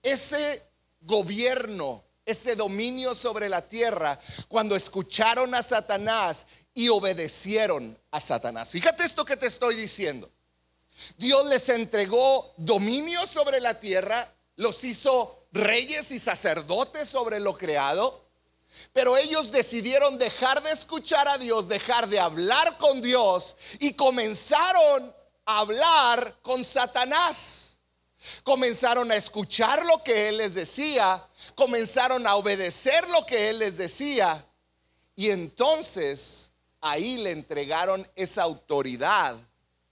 ese 0.00 0.70
gobierno 1.00 2.03
ese 2.24 2.56
dominio 2.56 3.14
sobre 3.14 3.48
la 3.48 3.62
tierra 3.62 4.18
cuando 4.48 4.76
escucharon 4.76 5.54
a 5.54 5.62
Satanás 5.62 6.46
y 6.72 6.88
obedecieron 6.88 7.98
a 8.10 8.20
Satanás. 8.20 8.70
Fíjate 8.70 9.04
esto 9.04 9.24
que 9.24 9.36
te 9.36 9.46
estoy 9.46 9.76
diciendo. 9.76 10.30
Dios 11.16 11.46
les 11.46 11.68
entregó 11.68 12.54
dominio 12.56 13.26
sobre 13.26 13.60
la 13.60 13.80
tierra, 13.80 14.32
los 14.56 14.84
hizo 14.84 15.46
reyes 15.52 16.10
y 16.12 16.18
sacerdotes 16.18 17.08
sobre 17.08 17.40
lo 17.40 17.56
creado, 17.56 18.24
pero 18.92 19.16
ellos 19.16 19.52
decidieron 19.52 20.18
dejar 20.18 20.62
de 20.62 20.72
escuchar 20.72 21.28
a 21.28 21.38
Dios, 21.38 21.68
dejar 21.68 22.08
de 22.08 22.20
hablar 22.20 22.76
con 22.78 23.00
Dios 23.00 23.56
y 23.78 23.92
comenzaron 23.94 25.14
a 25.44 25.58
hablar 25.58 26.38
con 26.42 26.64
Satanás. 26.64 27.76
Comenzaron 28.42 29.10
a 29.12 29.16
escuchar 29.16 29.84
lo 29.84 30.02
que 30.02 30.28
Él 30.28 30.38
les 30.38 30.54
decía, 30.54 31.22
comenzaron 31.54 32.26
a 32.26 32.36
obedecer 32.36 33.08
lo 33.08 33.24
que 33.26 33.50
Él 33.50 33.58
les 33.60 33.76
decía 33.76 34.44
y 35.16 35.30
entonces 35.30 36.50
ahí 36.80 37.18
le 37.18 37.30
entregaron 37.30 38.08
esa 38.14 38.42
autoridad 38.42 39.36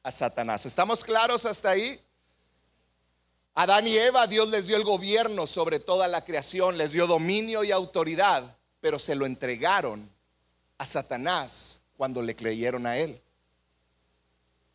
a 0.03 0.13
Satanás. 0.13 0.67
¿Estamos 0.67 1.05
claros 1.05 1.47
hasta 1.47 1.71
ahí? 1.71 2.01
Adán 3.55 3.87
y 3.87 3.97
Eva, 3.97 4.27
Dios 4.27 4.49
les 4.49 4.67
dio 4.67 4.77
el 4.77 4.85
gobierno 4.85 5.47
sobre 5.47 5.79
toda 5.79 6.09
la 6.09 6.25
creación, 6.25 6.79
les 6.79 6.93
dio 6.93 7.07
dominio 7.07 7.63
y 7.65 7.71
autoridad, 7.71 8.57
pero 8.81 8.99
se 8.99 9.15
lo 9.15 9.27
entregaron 9.27 10.11
a 10.79 10.87
Satanás 10.87 11.81
cuando 11.97 12.23
le 12.23 12.35
creyeron 12.35 12.87
a 12.87 12.97
él. 12.97 13.21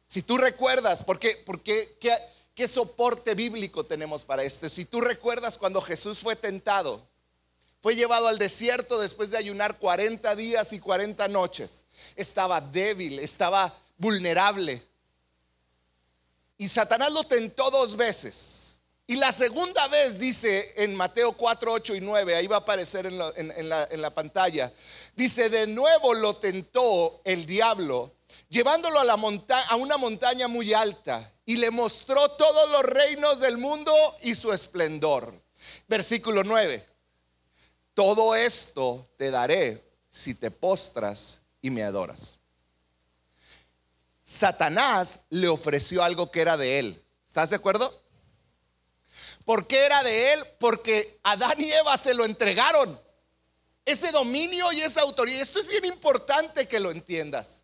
Si 0.07 0.22
tú 0.22 0.38
recuerdas, 0.38 1.03
¿por 1.03 1.19
qué, 1.19 1.41
por 1.46 1.62
qué, 1.62 1.98
qué, 2.00 2.17
qué 2.58 2.68
soporte 2.68 3.36
bíblico 3.36 3.86
tenemos 3.86 4.26
para 4.26 4.42
esto? 4.42 4.68
Si 4.68 4.84
tú 4.84 5.00
recuerdas 5.00 5.60
cuando 5.60 5.80
Jesús 5.80 6.20
fue 6.20 6.36
tentado, 6.36 7.08
fue 7.84 7.96
llevado 7.96 8.28
al 8.28 8.40
desierto 8.40 9.00
después 9.00 9.30
de 9.30 9.38
ayunar 9.38 9.78
40 9.78 10.36
días 10.36 10.74
y 10.74 10.80
40 10.80 11.28
noches. 11.28 11.84
Estaba 12.16 12.60
débil, 12.60 13.20
estaba 13.20 13.72
vulnerable. 14.00 14.82
Y 16.58 16.68
Satanás 16.68 17.12
lo 17.12 17.24
tentó 17.26 17.70
dos 17.70 17.96
veces. 17.96 18.80
Y 19.06 19.18
la 19.18 19.32
segunda 19.32 19.88
vez 19.90 20.18
dice 20.18 20.74
en 20.78 20.96
Mateo 20.96 21.34
4, 21.34 21.72
8 21.72 21.96
y 21.96 22.02
9, 22.02 22.36
ahí 22.36 22.48
va 22.48 22.56
a 22.56 22.60
aparecer 22.60 23.06
en 23.06 23.52
en 23.56 24.02
la 24.02 24.16
pantalla, 24.16 24.74
dice, 25.16 25.50
de 25.50 25.68
nuevo 25.68 26.16
lo 26.16 26.36
tentó 26.38 27.22
el 27.24 27.46
diablo, 27.46 28.16
llevándolo 28.50 29.00
a, 29.00 29.04
la 29.04 29.13
a 29.13 29.75
una 29.75 29.98
montaña 29.98 30.48
muy 30.48 30.74
alta 30.74 31.34
y 31.46 31.58
le 31.58 31.72
mostró 31.72 32.30
todos 32.32 32.70
los 32.72 32.84
reinos 32.84 33.39
del 33.39 33.58
mundo 33.58 33.94
y 34.22 34.36
su 34.36 34.51
esplendor. 34.51 35.34
Versículo 35.88 36.44
9. 36.44 36.86
Todo 37.94 38.36
esto 38.36 39.08
te 39.18 39.32
daré 39.32 39.84
si 40.10 40.36
te 40.36 40.51
postras 40.51 41.39
y 41.62 41.70
me 41.70 41.84
adoras. 41.84 42.38
Satanás 44.24 45.22
le 45.30 45.48
ofreció 45.48 46.04
algo 46.04 46.30
que 46.32 46.42
era 46.42 46.58
de 46.58 46.80
él. 46.80 47.04
¿Estás 47.25 47.50
de 47.51 47.56
acuerdo? 47.56 48.04
¿Por 49.46 49.68
qué 49.68 49.86
era 49.86 50.04
de 50.04 50.34
él? 50.34 50.44
Porque 50.60 51.20
Adán 51.24 51.62
y 51.62 51.72
Eva 51.72 51.96
se 51.96 52.13
lo 52.13 52.25
entregaron. 52.25 53.01
Ese 53.86 54.12
dominio 54.12 54.70
y 54.74 54.82
esa 54.82 55.01
autoridad. 55.01 55.39
Esto 55.39 55.60
es 55.60 55.70
bien 55.70 55.86
importante 55.86 56.68
que 56.68 56.82
lo 56.82 56.92
entiendas. 56.92 57.62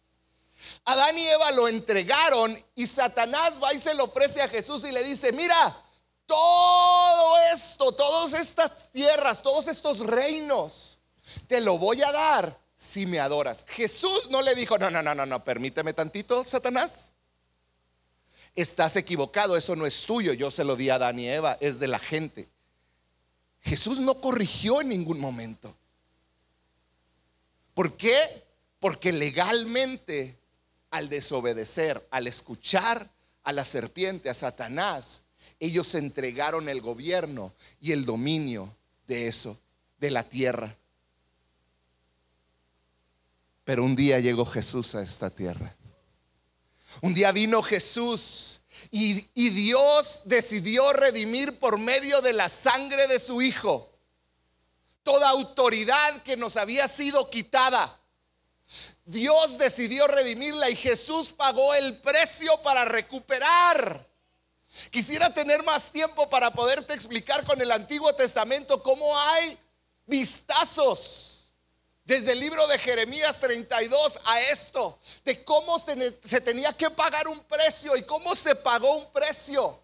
Adán 0.85 1.17
y 1.17 1.27
Eva 1.27 1.51
lo 1.51 1.67
entregaron 1.67 2.57
y 2.75 2.87
Satanás 2.87 3.59
va 3.61 3.73
y 3.73 3.79
se 3.79 3.93
lo 3.93 4.05
ofrece 4.05 4.41
a 4.41 4.49
Jesús 4.49 4.83
y 4.85 4.91
le 4.91 5.03
dice, 5.03 5.31
mira, 5.31 5.81
todo 6.25 7.37
esto, 7.53 7.91
todas 7.93 8.33
estas 8.33 8.91
tierras, 8.91 9.41
todos 9.41 9.67
estos 9.67 9.99
reinos, 9.99 10.97
te 11.47 11.61
lo 11.61 11.77
voy 11.77 12.01
a 12.01 12.11
dar 12.11 12.59
si 12.75 13.05
me 13.05 13.19
adoras. 13.19 13.65
Jesús 13.67 14.29
no 14.29 14.41
le 14.41 14.55
dijo, 14.55 14.77
no, 14.77 14.89
no, 14.89 15.01
no, 15.01 15.15
no, 15.15 15.25
no, 15.25 15.43
permíteme 15.43 15.93
tantito, 15.93 16.43
Satanás. 16.43 17.11
Estás 18.55 18.95
equivocado, 18.97 19.57
eso 19.57 19.75
no 19.75 19.85
es 19.85 20.05
tuyo, 20.05 20.33
yo 20.33 20.51
se 20.51 20.63
lo 20.63 20.75
di 20.75 20.89
a 20.89 20.95
Adán 20.95 21.19
y 21.19 21.27
Eva, 21.27 21.57
es 21.59 21.79
de 21.79 21.87
la 21.87 21.99
gente. 21.99 22.49
Jesús 23.61 23.99
no 23.99 24.19
corrigió 24.19 24.81
en 24.81 24.89
ningún 24.89 25.19
momento. 25.19 25.75
¿Por 27.73 27.95
qué? 27.95 28.19
Porque 28.79 29.11
legalmente 29.11 30.37
al 30.93 31.09
desobedecer, 31.09 32.07
al 32.11 32.27
escuchar 32.27 33.09
a 33.43 33.51
la 33.51 33.65
serpiente, 33.65 34.29
a 34.29 34.35
Satanás, 34.35 35.23
ellos 35.59 35.95
entregaron 35.95 36.69
el 36.69 36.81
gobierno 36.81 37.51
y 37.81 37.93
el 37.93 38.05
dominio 38.05 38.77
de 39.07 39.27
eso, 39.27 39.59
de 39.97 40.11
la 40.11 40.23
tierra. 40.23 40.77
Pero 43.65 43.83
un 43.83 43.95
día 43.95 44.19
llegó 44.19 44.45
Jesús 44.45 44.93
a 44.93 45.01
esta 45.01 45.31
tierra. 45.31 45.75
Un 47.01 47.15
día 47.15 47.31
vino 47.31 47.63
Jesús 47.63 48.61
y, 48.91 49.25
y, 49.33 49.49
Dios 49.49 50.21
decidió 50.25 50.93
redimir 50.93 51.57
por 51.57 51.79
medio 51.79 52.21
de 52.21 52.33
la 52.33 52.49
sangre 52.49 53.07
de 53.07 53.17
su 53.17 53.41
Hijo 53.41 53.89
toda 55.01 55.29
autoridad 55.29 56.21
que 56.21 56.37
nos 56.37 56.55
había 56.55 56.87
sido 56.87 57.31
quitada. 57.31 57.99
Dios 59.05 59.57
decidió 59.57 60.07
redimirla 60.07 60.69
y 60.69 60.75
Jesús 60.75 61.29
pagó 61.29 61.73
el 61.73 61.99
precio 62.01 62.61
para 62.61 62.85
recuperar. 62.85 64.07
Quisiera 64.89 65.33
tener 65.33 65.63
más 65.63 65.91
tiempo 65.91 66.29
para 66.29 66.51
poderte 66.51 66.93
explicar 66.93 67.43
con 67.43 67.61
el 67.61 67.71
Antiguo 67.71 68.13
Testamento 68.13 68.81
cómo 68.81 69.17
hay 69.19 69.57
vistazos 70.05 71.51
desde 72.05 72.33
el 72.33 72.39
libro 72.39 72.67
de 72.67 72.77
Jeremías 72.79 73.39
32 73.39 74.19
a 74.25 74.41
esto, 74.41 74.99
de 75.23 75.43
cómo 75.43 75.79
se 75.79 76.41
tenía 76.41 76.73
que 76.73 76.89
pagar 76.89 77.27
un 77.27 77.39
precio 77.41 77.95
y 77.95 78.03
cómo 78.03 78.35
se 78.35 78.55
pagó 78.55 78.95
un 78.97 79.11
precio. 79.11 79.81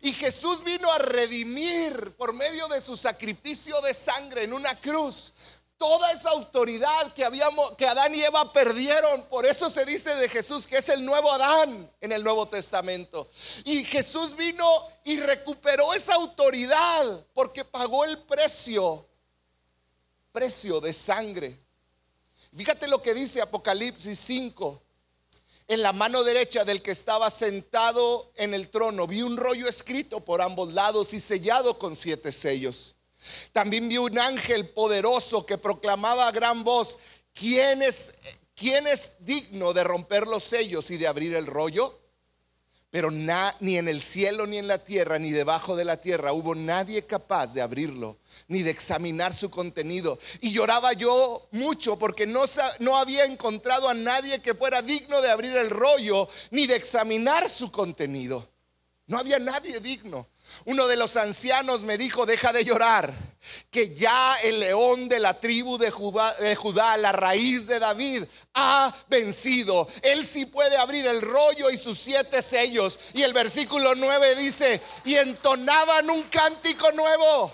Y 0.00 0.12
Jesús 0.12 0.62
vino 0.62 0.92
a 0.92 0.98
redimir 0.98 2.14
por 2.16 2.32
medio 2.32 2.68
de 2.68 2.80
su 2.80 2.96
sacrificio 2.96 3.80
de 3.80 3.94
sangre 3.94 4.44
en 4.44 4.52
una 4.52 4.78
cruz 4.78 5.32
toda 5.76 6.12
esa 6.12 6.30
autoridad 6.30 7.12
que 7.12 7.24
habíamos 7.24 7.72
que 7.72 7.86
Adán 7.86 8.14
y 8.14 8.22
Eva 8.22 8.52
perdieron. 8.52 9.22
Por 9.28 9.46
eso 9.46 9.70
se 9.70 9.84
dice 9.84 10.14
de 10.14 10.28
Jesús 10.28 10.66
que 10.66 10.78
es 10.78 10.88
el 10.88 11.04
nuevo 11.04 11.32
Adán 11.32 11.90
en 12.00 12.12
el 12.12 12.22
Nuevo 12.22 12.46
Testamento. 12.46 13.28
Y 13.64 13.84
Jesús 13.84 14.36
vino 14.36 14.86
y 15.04 15.18
recuperó 15.18 15.94
esa 15.94 16.14
autoridad 16.14 17.26
porque 17.34 17.64
pagó 17.64 18.04
el 18.04 18.18
precio 18.24 19.06
precio 20.34 20.80
de 20.80 20.92
sangre. 20.92 21.56
Fíjate 22.56 22.88
lo 22.88 23.00
que 23.00 23.14
dice 23.14 23.40
Apocalipsis 23.40 24.18
5. 24.18 24.82
En 25.68 25.80
la 25.80 25.92
mano 25.92 26.24
derecha 26.24 26.64
del 26.64 26.82
que 26.82 26.90
estaba 26.90 27.30
sentado 27.30 28.32
en 28.34 28.52
el 28.52 28.68
trono 28.68 29.06
vi 29.06 29.22
un 29.22 29.36
rollo 29.36 29.68
escrito 29.68 30.24
por 30.24 30.42
ambos 30.42 30.72
lados 30.72 31.14
y 31.14 31.20
sellado 31.20 31.78
con 31.78 31.94
siete 31.94 32.32
sellos. 32.32 32.96
También 33.52 33.88
vi 33.88 33.98
un 33.98 34.18
ángel 34.18 34.68
poderoso 34.70 35.46
que 35.46 35.58
proclamaba 35.58 36.28
a 36.28 36.32
gran 36.32 36.64
voz, 36.64 36.98
¿quién 37.32 37.82
es, 37.82 38.12
¿quién 38.54 38.86
es 38.86 39.12
digno 39.20 39.72
de 39.72 39.84
romper 39.84 40.26
los 40.26 40.44
sellos 40.44 40.90
y 40.90 40.96
de 40.96 41.06
abrir 41.06 41.34
el 41.34 41.46
rollo? 41.46 42.00
Pero 42.94 43.10
ni 43.10 43.76
en 43.76 43.88
el 43.88 44.00
cielo, 44.00 44.46
ni 44.46 44.58
en 44.58 44.68
la 44.68 44.84
tierra, 44.84 45.18
ni 45.18 45.32
debajo 45.32 45.74
de 45.74 45.84
la 45.84 46.00
tierra 46.00 46.32
hubo 46.32 46.54
nadie 46.54 47.04
capaz 47.04 47.52
de 47.52 47.60
abrirlo, 47.60 48.18
ni 48.46 48.62
de 48.62 48.70
examinar 48.70 49.34
su 49.34 49.50
contenido. 49.50 50.16
Y 50.40 50.52
lloraba 50.52 50.92
yo 50.92 51.48
mucho 51.50 51.98
porque 51.98 52.24
no 52.24 52.96
había 52.96 53.24
encontrado 53.24 53.88
a 53.88 53.94
nadie 53.94 54.40
que 54.40 54.54
fuera 54.54 54.80
digno 54.80 55.20
de 55.22 55.28
abrir 55.28 55.56
el 55.56 55.70
rollo, 55.70 56.28
ni 56.52 56.68
de 56.68 56.76
examinar 56.76 57.50
su 57.50 57.72
contenido. 57.72 58.48
No 59.08 59.18
había 59.18 59.40
nadie 59.40 59.80
digno. 59.80 60.28
Uno 60.66 60.86
de 60.86 60.96
los 60.96 61.16
ancianos 61.16 61.82
me 61.82 61.98
dijo, 61.98 62.24
deja 62.24 62.52
de 62.52 62.64
llorar, 62.64 63.12
que 63.70 63.94
ya 63.94 64.36
el 64.42 64.60
león 64.60 65.08
de 65.08 65.20
la 65.20 65.38
tribu 65.38 65.76
de 65.76 65.90
Judá, 65.90 66.96
la 66.96 67.12
raíz 67.12 67.66
de 67.66 67.78
David, 67.78 68.24
ha 68.54 68.94
vencido. 69.08 69.86
Él 70.02 70.24
sí 70.24 70.46
puede 70.46 70.76
abrir 70.78 71.06
el 71.06 71.20
rollo 71.20 71.70
y 71.70 71.76
sus 71.76 71.98
siete 71.98 72.40
sellos. 72.40 72.98
Y 73.12 73.22
el 73.22 73.34
versículo 73.34 73.94
9 73.94 74.36
dice, 74.36 74.80
y 75.04 75.16
entonaban 75.16 76.08
un 76.08 76.22
cántico 76.24 76.90
nuevo. 76.92 77.52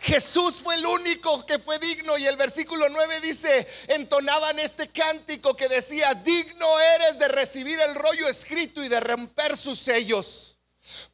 Jesús 0.00 0.62
fue 0.62 0.76
el 0.76 0.86
único 0.86 1.44
que 1.44 1.58
fue 1.58 1.78
digno 1.78 2.16
y 2.16 2.26
el 2.26 2.36
versículo 2.36 2.88
9 2.88 3.20
dice, 3.20 3.66
entonaban 3.88 4.58
este 4.60 4.88
cántico 4.88 5.56
que 5.56 5.68
decía, 5.68 6.14
digno 6.14 6.80
eres 6.80 7.18
de 7.18 7.28
recibir 7.28 7.78
el 7.80 7.96
rollo 7.96 8.28
escrito 8.28 8.84
y 8.84 8.88
de 8.88 9.00
romper 9.00 9.56
sus 9.56 9.80
sellos 9.80 10.55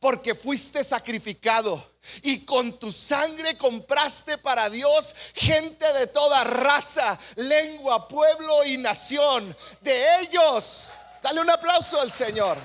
porque 0.03 0.35
fuiste 0.35 0.83
sacrificado 0.83 1.81
y 2.23 2.45
con 2.45 2.77
tu 2.77 2.91
sangre 2.91 3.57
compraste 3.57 4.37
para 4.37 4.69
Dios 4.69 5.15
gente 5.33 5.91
de 5.93 6.09
toda 6.09 6.43
raza, 6.43 7.17
lengua, 7.37 8.09
pueblo 8.09 8.65
y 8.65 8.79
nación. 8.79 9.57
De 9.81 10.19
ellos, 10.19 10.95
dale 11.23 11.41
un 11.41 11.49
aplauso 11.49 12.01
al 12.01 12.11
Señor. 12.11 12.59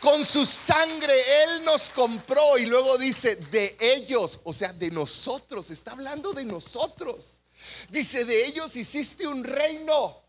Con 0.00 0.24
su 0.24 0.46
sangre 0.46 1.42
Él 1.42 1.64
nos 1.64 1.90
compró 1.90 2.56
y 2.56 2.64
luego 2.64 2.96
dice, 2.96 3.36
de 3.36 3.76
ellos, 3.78 4.40
o 4.44 4.54
sea, 4.54 4.72
de 4.72 4.90
nosotros, 4.90 5.70
está 5.70 5.90
hablando 5.92 6.32
de 6.32 6.46
nosotros. 6.46 7.42
Dice, 7.90 8.24
de 8.24 8.46
ellos 8.46 8.74
hiciste 8.74 9.26
un 9.26 9.44
reino 9.44 10.27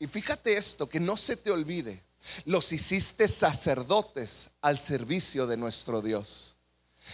y 0.00 0.06
fíjate 0.06 0.56
esto, 0.56 0.88
que 0.88 0.98
no 0.98 1.16
se 1.16 1.36
te 1.36 1.52
olvide, 1.52 2.02
los 2.46 2.72
hiciste 2.72 3.28
sacerdotes 3.28 4.50
al 4.62 4.78
servicio 4.78 5.46
de 5.46 5.58
nuestro 5.58 6.02
Dios. 6.02 6.56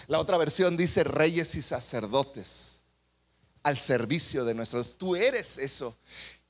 La 0.06 0.20
otra 0.20 0.38
versión 0.38 0.76
dice 0.76 1.04
reyes 1.04 1.54
y 1.56 1.62
sacerdotes 1.62 2.80
al 3.64 3.76
servicio 3.76 4.44
de 4.44 4.54
nuestro 4.54 4.82
Dios. 4.82 4.96
Tú 4.96 5.16
eres 5.16 5.58
eso. 5.58 5.96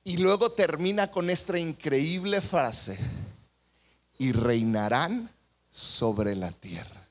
Y 0.05 0.19
luego 0.19 0.53
termina 0.53 1.11
con 1.11 1.31
esta 1.31 1.59
increíble 1.59 2.41
frase, 2.41 2.99
y 4.19 4.33
reinarán 4.33 5.31
sobre 5.71 6.37
la 6.37 6.53
tierra. 6.53 7.03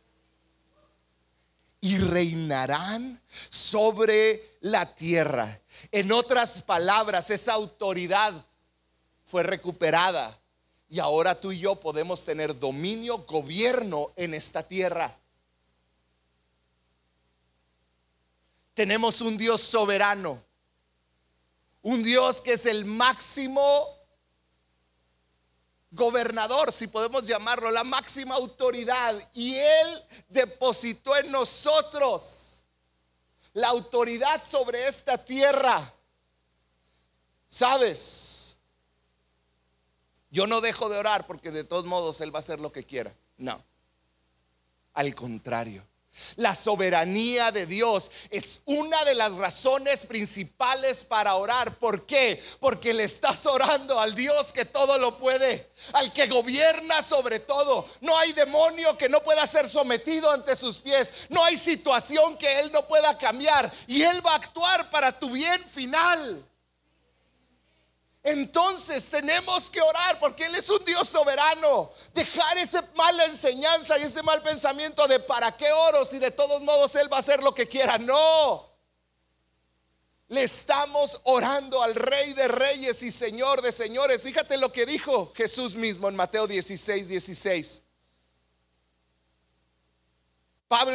y 1.81 1.99
reinarán 1.99 3.21
sobre 3.49 4.57
la 4.61 4.95
tierra. 4.95 5.61
En 5.91 6.11
otras 6.11 6.63
palabras, 6.63 7.29
esa 7.29 7.53
autoridad 7.53 8.33
fue 9.36 9.43
recuperada 9.43 10.39
y 10.88 10.98
ahora 10.98 11.38
tú 11.38 11.52
y 11.52 11.60
yo 11.60 11.78
podemos 11.78 12.24
tener 12.24 12.58
dominio, 12.58 13.17
gobierno 13.17 14.13
en 14.15 14.34
esta 14.34 14.63
tierra. 14.63 15.13
Tenemos 18.74 19.19
un 19.19 19.36
Dios 19.36 19.60
soberano, 19.60 20.41
un 21.82 22.02
Dios 22.02 22.39
que 22.39 22.54
es 22.54 22.65
el 22.65 22.86
máximo 22.86 23.89
gobernador, 25.91 26.71
si 26.71 26.88
podemos 26.88 27.28
llamarlo, 27.28 27.71
la 27.71 27.84
máxima 27.84 28.36
autoridad. 28.36 29.21
Y 29.34 29.56
Él 29.56 30.04
depositó 30.30 31.13
en 31.17 31.30
nosotros 31.30 32.63
la 33.52 33.67
autoridad 33.67 34.41
sobre 34.50 34.88
esta 34.88 35.17
tierra. 35.17 35.93
¿Sabes? 37.50 38.35
Yo 40.36 40.48
no 40.48 40.60
dejo 40.60 40.89
de 40.89 40.98
orar 40.98 41.26
porque 41.26 41.50
de 41.50 41.63
todos 41.63 41.86
modos 41.86 42.19
Él 42.19 42.36
va 42.36 42.39
a 42.39 42.41
hacer 42.41 42.60
lo 42.60 42.69
que 42.69 42.84
quiera. 42.84 43.15
No. 43.38 43.63
Al 44.93 45.15
contrario. 45.15 45.88
La 46.36 46.54
soberanía 46.54 47.54
de 47.54 47.65
Dios 47.65 48.12
es 48.30 48.60
una 48.65 49.06
de 49.06 49.15
las 49.15 49.32
razones 49.36 50.06
principales 50.06 51.06
para 51.06 51.36
orar. 51.36 51.80
¿Por 51.80 52.06
qué? 52.06 52.43
Porque 52.60 52.93
le 52.93 53.06
estás 53.06 53.45
orando 53.45 53.98
al 53.98 54.13
Dios 54.13 54.52
que 54.52 54.65
todo 54.65 54.98
lo 54.98 55.17
puede, 55.17 55.71
al 55.93 56.12
que 56.12 56.28
gobierna 56.28 57.02
sobre 57.02 57.39
todo. 57.39 57.88
No 58.02 58.17
hay 58.17 58.34
demonio 58.34 58.98
que 58.98 59.08
no 59.08 59.21
pueda 59.21 59.48
ser 59.48 59.69
sometido 59.69 60.30
ante 60.32 60.58
sus 60.58 60.80
pies. 60.80 61.28
No 61.30 61.45
hay 61.45 61.56
situación 61.56 62.38
que 62.38 62.60
Él 62.60 62.74
no 62.74 62.86
pueda 62.86 63.17
cambiar. 63.17 63.71
Y 63.88 64.02
Él 64.02 64.26
va 64.26 64.34
a 64.34 64.36
actuar 64.36 64.89
para 64.89 65.17
tu 65.17 65.30
bien 65.30 65.63
final. 65.63 66.45
Entonces 68.25 69.07
tenemos 69.07 69.69
que 69.69 69.79
orar 69.79 70.19
porque 70.19 70.47
Él 70.47 70.55
es 70.55 70.67
un 70.67 70.83
Dios 70.83 71.07
soberano. 71.07 71.91
Dejar 72.11 72.57
esa 72.57 72.83
mala 72.95 73.23
enseñanza 73.25 73.99
y 73.99 74.01
ese 74.01 74.23
mal 74.23 74.41
pensamiento 74.41 75.07
de 75.07 75.19
para 75.19 75.55
qué 75.55 75.71
oro 75.71 76.03
si 76.05 76.17
de 76.17 76.31
todos 76.31 76.59
modos 76.63 76.95
Él 76.95 77.11
va 77.13 77.17
a 77.17 77.19
hacer 77.19 77.43
lo 77.43 77.53
que 77.53 77.67
quiera. 77.67 77.99
No. 77.99 78.67
Le 80.27 80.41
estamos 80.41 81.21
orando 81.25 81.83
al 81.83 81.93
Rey 81.93 82.33
de 82.33 82.47
Reyes 82.47 83.03
y 83.03 83.11
Señor 83.11 83.61
de 83.61 83.71
Señores. 83.71 84.23
Fíjate 84.23 84.57
lo 84.57 84.71
que 84.71 84.88
dijo 84.88 85.31
Jesús 85.35 85.75
mismo 85.75 86.09
en 86.09 86.15
Mateo 86.15 86.47
16, 86.47 87.07
16. 87.07 87.83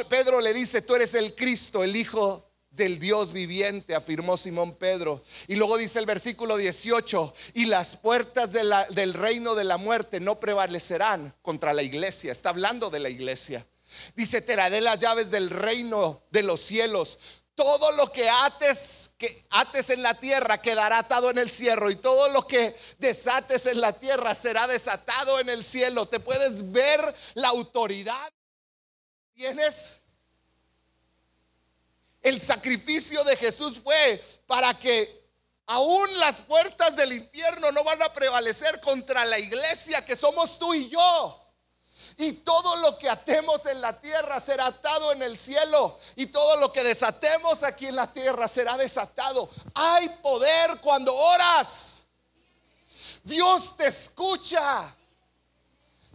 Pedro 0.08 0.40
le 0.40 0.52
dice, 0.52 0.82
tú 0.82 0.96
eres 0.96 1.14
el 1.14 1.36
Cristo, 1.36 1.84
el 1.84 1.94
Hijo 1.94 2.49
del 2.70 2.98
Dios 2.98 3.32
viviente, 3.32 3.94
afirmó 3.94 4.36
Simón 4.36 4.74
Pedro. 4.76 5.22
Y 5.48 5.56
luego 5.56 5.76
dice 5.76 5.98
el 5.98 6.06
versículo 6.06 6.56
18, 6.56 7.34
y 7.54 7.66
las 7.66 7.96
puertas 7.96 8.52
del 8.52 9.14
reino 9.14 9.54
de 9.54 9.64
la 9.64 9.76
muerte 9.76 10.20
no 10.20 10.38
prevalecerán 10.40 11.34
contra 11.42 11.72
la 11.72 11.82
iglesia. 11.82 12.32
Está 12.32 12.50
hablando 12.50 12.90
de 12.90 13.00
la 13.00 13.08
iglesia. 13.08 13.66
Dice, 14.14 14.40
te 14.40 14.56
daré 14.56 14.80
las 14.80 14.98
llaves 14.98 15.30
del 15.30 15.50
reino 15.50 16.22
de 16.30 16.42
los 16.42 16.60
cielos. 16.60 17.18
Todo 17.54 17.92
lo 17.92 18.10
que 18.10 18.30
ates, 18.30 19.10
que 19.18 19.44
ates 19.50 19.90
en 19.90 20.02
la 20.02 20.14
tierra 20.14 20.62
quedará 20.62 20.98
atado 20.98 21.30
en 21.30 21.38
el 21.38 21.50
cielo 21.50 21.90
y 21.90 21.96
todo 21.96 22.28
lo 22.28 22.46
que 22.46 22.74
desates 22.98 23.66
en 23.66 23.80
la 23.80 23.92
tierra 23.92 24.34
será 24.34 24.66
desatado 24.66 25.40
en 25.40 25.50
el 25.50 25.64
cielo. 25.64 26.06
Te 26.06 26.20
puedes 26.20 26.70
ver 26.70 27.14
la 27.34 27.48
autoridad. 27.48 28.32
¿Tienes? 29.34 29.99
El 32.22 32.40
sacrificio 32.40 33.24
de 33.24 33.36
Jesús 33.36 33.80
fue 33.80 34.22
para 34.46 34.78
que 34.78 35.20
aún 35.66 36.18
las 36.18 36.40
puertas 36.40 36.96
del 36.96 37.12
infierno 37.12 37.72
no 37.72 37.82
van 37.82 38.02
a 38.02 38.12
prevalecer 38.12 38.80
contra 38.80 39.24
la 39.24 39.38
iglesia 39.38 40.04
que 40.04 40.16
somos 40.16 40.58
tú 40.58 40.74
y 40.74 40.88
yo. 40.90 41.36
Y 42.18 42.32
todo 42.32 42.76
lo 42.76 42.98
que 42.98 43.08
atemos 43.08 43.64
en 43.64 43.80
la 43.80 43.98
tierra 43.98 44.40
será 44.40 44.66
atado 44.66 45.12
en 45.12 45.22
el 45.22 45.38
cielo. 45.38 45.98
Y 46.16 46.26
todo 46.26 46.56
lo 46.56 46.70
que 46.70 46.82
desatemos 46.84 47.62
aquí 47.62 47.86
en 47.86 47.96
la 47.96 48.12
tierra 48.12 48.46
será 48.46 48.76
desatado. 48.76 49.48
Hay 49.72 50.08
poder 50.22 50.80
cuando 50.82 51.14
oras. 51.14 52.04
Dios 53.22 53.74
te 53.78 53.86
escucha. 53.86 54.94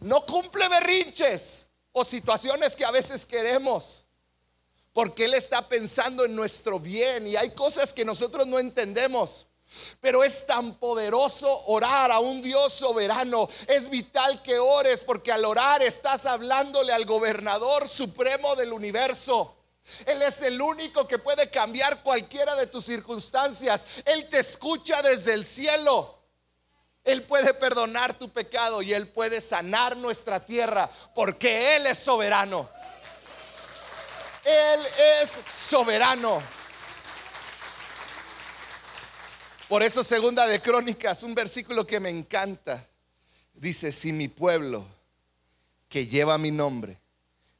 No 0.02 0.24
cumple 0.26 0.68
berrinches 0.68 1.66
o 1.92 2.06
situaciones 2.06 2.76
que 2.76 2.86
a 2.86 2.92
veces 2.92 3.26
queremos 3.26 4.05
porque 4.96 5.26
Él 5.26 5.34
está 5.34 5.68
pensando 5.68 6.24
en 6.24 6.38
nuestro 6.38 6.80
bien 6.80 7.28
y 7.28 7.36
hay 7.36 7.50
cosas 7.50 7.94
que 7.94 8.06
nosotros 8.06 8.48
no 8.48 8.60
entendemos. 8.60 9.46
Pero 10.00 10.24
es 10.24 10.48
tan 10.48 10.76
poderoso 10.76 11.66
orar 11.66 12.14
a 12.14 12.20
un 12.20 12.42
Dios 12.42 12.72
soberano. 12.72 13.50
Es 13.68 13.90
vital 13.90 14.42
que 14.42 14.58
ores 14.58 15.04
porque 15.04 15.34
al 15.34 15.44
orar 15.44 15.84
estás 15.84 16.26
hablándole 16.26 16.94
al 16.94 17.04
gobernador 17.04 17.90
supremo 17.90 18.56
del 18.56 18.72
universo. 18.72 19.58
Él 20.06 20.22
es 20.22 20.42
el 20.44 20.62
único 20.62 21.06
que 21.06 21.18
puede 21.18 21.50
cambiar 21.50 22.02
cualquiera 22.02 22.56
de 22.56 22.68
tus 22.68 22.86
circunstancias. 22.86 23.86
Él 24.06 24.30
te 24.30 24.40
escucha 24.40 25.02
desde 25.02 25.34
el 25.34 25.46
cielo. 25.46 26.16
Él 27.06 27.24
puede 27.24 27.54
perdonar 27.54 28.18
tu 28.18 28.30
pecado 28.30 28.82
y 28.82 28.94
Él 28.94 29.10
puede 29.10 29.40
sanar 29.40 29.96
nuestra 29.96 30.44
tierra 30.44 30.90
porque 31.14 31.76
Él 31.76 31.86
es 31.86 32.00
soberano. 32.00 32.68
Él 34.46 34.80
es 35.24 35.40
soberano. 35.58 36.40
Por 39.68 39.82
eso 39.82 40.04
segunda 40.04 40.46
de 40.46 40.62
Crónicas, 40.62 41.24
un 41.24 41.34
versículo 41.34 41.88
que 41.88 42.00
me 42.00 42.12
encanta. 42.12 42.88
Dice, 43.56 43.92
si 43.92 44.14
mi 44.14 44.28
pueblo 44.28 44.86
que 45.90 46.06
lleva 46.06 46.38
mi 46.38 46.52
nombre 46.52 47.00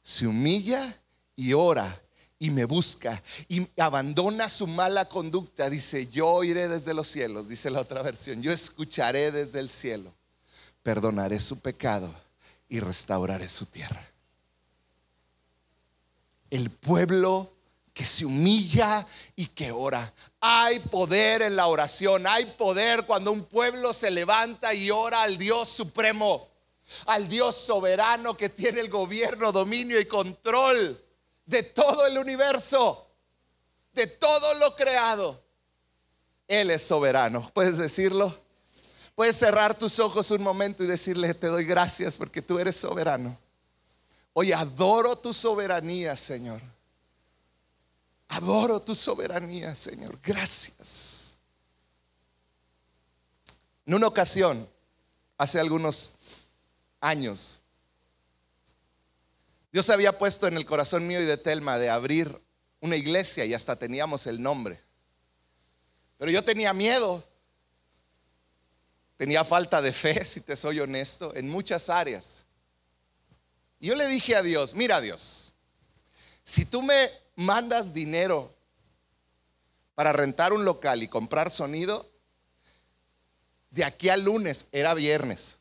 se 0.00 0.28
humilla 0.28 0.96
y 1.34 1.52
ora 1.54 2.00
y 2.38 2.50
me 2.50 2.64
busca 2.64 3.20
y 3.48 3.68
abandona 3.80 4.48
su 4.48 4.68
mala 4.68 5.06
conducta, 5.08 5.68
dice, 5.68 6.06
yo 6.06 6.28
oiré 6.28 6.68
desde 6.68 6.94
los 6.94 7.08
cielos, 7.08 7.48
dice 7.48 7.70
la 7.70 7.80
otra 7.80 8.02
versión, 8.02 8.40
yo 8.42 8.52
escucharé 8.52 9.32
desde 9.32 9.58
el 9.58 9.70
cielo, 9.70 10.14
perdonaré 10.84 11.40
su 11.40 11.58
pecado 11.58 12.14
y 12.68 12.78
restauraré 12.78 13.48
su 13.48 13.66
tierra 13.66 14.15
el 16.50 16.70
pueblo 16.70 17.52
que 17.96 18.04
se 18.04 18.26
humilla 18.26 19.06
y 19.34 19.46
que 19.46 19.72
ora. 19.72 20.12
Hay 20.40 20.80
poder 20.80 21.40
en 21.40 21.56
la 21.56 21.66
oración, 21.66 22.26
hay 22.26 22.44
poder 22.44 23.06
cuando 23.06 23.32
un 23.32 23.44
pueblo 23.44 23.94
se 23.94 24.10
levanta 24.10 24.74
y 24.74 24.90
ora 24.90 25.22
al 25.22 25.38
Dios 25.38 25.68
supremo, 25.70 26.46
al 27.06 27.26
Dios 27.26 27.56
soberano 27.56 28.36
que 28.36 28.50
tiene 28.50 28.80
el 28.80 28.90
gobierno, 28.90 29.50
dominio 29.50 29.98
y 29.98 30.04
control 30.04 31.02
de 31.46 31.62
todo 31.62 32.06
el 32.06 32.18
universo, 32.18 33.08
de 33.94 34.06
todo 34.06 34.52
lo 34.54 34.76
creado. 34.76 35.42
Él 36.46 36.70
es 36.70 36.82
soberano, 36.82 37.50
¿puedes 37.54 37.78
decirlo? 37.78 38.38
Puedes 39.14 39.36
cerrar 39.36 39.74
tus 39.74 39.98
ojos 39.98 40.30
un 40.30 40.42
momento 40.42 40.84
y 40.84 40.86
decirle, 40.86 41.32
te 41.32 41.46
doy 41.46 41.64
gracias 41.64 42.18
porque 42.18 42.42
tú 42.42 42.58
eres 42.58 42.76
soberano. 42.76 43.38
Hoy 44.38 44.52
adoro 44.52 45.16
tu 45.16 45.32
soberanía, 45.32 46.14
Señor. 46.14 46.60
Adoro 48.28 48.82
tu 48.82 48.94
soberanía, 48.94 49.74
Señor. 49.74 50.18
Gracias. 50.22 51.38
En 53.86 53.94
una 53.94 54.06
ocasión, 54.06 54.68
hace 55.38 55.58
algunos 55.58 56.12
años, 57.00 57.62
Dios 59.72 59.88
había 59.88 60.18
puesto 60.18 60.46
en 60.46 60.58
el 60.58 60.66
corazón 60.66 61.06
mío 61.06 61.22
y 61.22 61.24
de 61.24 61.38
Telma 61.38 61.78
de 61.78 61.88
abrir 61.88 62.38
una 62.80 62.96
iglesia 62.96 63.46
y 63.46 63.54
hasta 63.54 63.76
teníamos 63.76 64.26
el 64.26 64.42
nombre. 64.42 64.78
Pero 66.18 66.30
yo 66.30 66.44
tenía 66.44 66.74
miedo, 66.74 67.26
tenía 69.16 69.44
falta 69.44 69.80
de 69.80 69.94
fe, 69.94 70.26
si 70.26 70.42
te 70.42 70.56
soy 70.56 70.80
honesto, 70.80 71.34
en 71.34 71.48
muchas 71.48 71.88
áreas. 71.88 72.45
Yo 73.86 73.94
le 73.94 74.08
dije 74.08 74.34
a 74.34 74.42
Dios, 74.42 74.74
mira 74.74 75.00
Dios, 75.00 75.52
si 76.42 76.64
tú 76.64 76.82
me 76.82 77.08
mandas 77.36 77.94
dinero 77.94 78.52
para 79.94 80.12
rentar 80.12 80.52
un 80.52 80.64
local 80.64 81.04
y 81.04 81.08
comprar 81.08 81.52
sonido, 81.52 82.04
de 83.70 83.84
aquí 83.84 84.08
al 84.08 84.22
lunes, 84.22 84.66
era 84.72 84.92
viernes, 84.92 85.58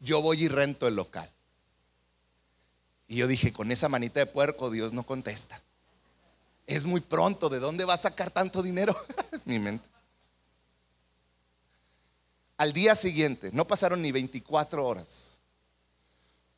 yo 0.00 0.20
voy 0.20 0.42
y 0.42 0.48
rento 0.48 0.86
el 0.86 0.96
local. 0.96 1.30
Y 3.08 3.16
yo 3.16 3.26
dije, 3.26 3.50
con 3.50 3.72
esa 3.72 3.88
manita 3.88 4.20
de 4.20 4.26
puerco 4.26 4.68
Dios 4.68 4.92
no 4.92 5.04
contesta. 5.04 5.62
Es 6.66 6.84
muy 6.84 7.00
pronto, 7.00 7.48
¿de 7.48 7.58
dónde 7.58 7.86
va 7.86 7.94
a 7.94 7.96
sacar 7.96 8.30
tanto 8.30 8.62
dinero? 8.62 8.94
Mi 9.46 9.58
mente. 9.58 9.88
Al 12.58 12.74
día 12.74 12.94
siguiente, 12.94 13.48
no 13.54 13.66
pasaron 13.66 14.02
ni 14.02 14.12
24 14.12 14.86
horas 14.86 15.29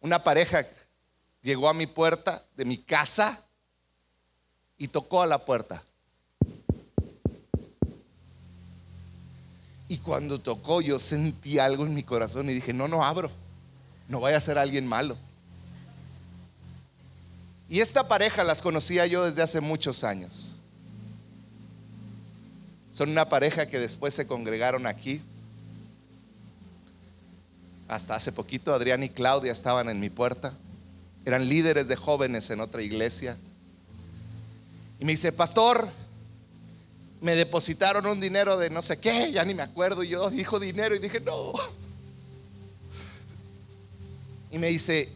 una 0.02 0.22
pareja 0.22 0.66
llegó 1.42 1.68
a 1.68 1.74
mi 1.74 1.86
puerta 1.86 2.44
de 2.56 2.64
mi 2.64 2.76
casa 2.76 3.44
y 4.76 4.88
tocó 4.88 5.22
a 5.22 5.26
la 5.26 5.44
puerta. 5.44 5.82
Y 9.88 9.98
cuando 9.98 10.40
tocó 10.40 10.80
yo 10.80 10.98
sentí 10.98 11.58
algo 11.58 11.86
en 11.86 11.94
mi 11.94 12.02
corazón 12.02 12.50
y 12.50 12.54
dije, 12.54 12.72
no, 12.72 12.88
no 12.88 13.04
abro, 13.04 13.30
no 14.08 14.20
vaya 14.20 14.38
a 14.38 14.40
ser 14.40 14.58
alguien 14.58 14.86
malo. 14.86 15.16
Y 17.68 17.80
esta 17.80 18.06
pareja 18.08 18.42
las 18.44 18.60
conocía 18.60 19.06
yo 19.06 19.24
desde 19.24 19.42
hace 19.42 19.60
muchos 19.60 20.04
años. 20.04 20.56
Son 22.92 23.08
una 23.08 23.28
pareja 23.28 23.66
que 23.66 23.78
después 23.78 24.12
se 24.12 24.26
congregaron 24.26 24.86
aquí. 24.86 25.22
Hasta 27.92 28.14
hace 28.14 28.32
poquito 28.32 28.72
Adrián 28.72 29.02
y 29.02 29.10
Claudia 29.10 29.52
estaban 29.52 29.90
en 29.90 30.00
mi 30.00 30.08
puerta. 30.08 30.54
Eran 31.26 31.46
líderes 31.46 31.88
de 31.88 31.96
jóvenes 31.96 32.48
en 32.48 32.62
otra 32.62 32.80
iglesia. 32.80 33.36
Y 34.98 35.04
me 35.04 35.12
dice, 35.12 35.30
pastor, 35.30 35.90
me 37.20 37.34
depositaron 37.34 38.06
un 38.06 38.18
dinero 38.18 38.56
de 38.56 38.70
no 38.70 38.80
sé 38.80 38.98
qué, 38.98 39.30
ya 39.30 39.44
ni 39.44 39.52
me 39.52 39.62
acuerdo. 39.62 40.02
Y 40.02 40.08
yo 40.08 40.30
dijo 40.30 40.58
dinero 40.58 40.94
y 40.94 41.00
dije, 41.00 41.20
no. 41.20 41.52
Y 44.50 44.56
me 44.56 44.68
dice, 44.68 45.10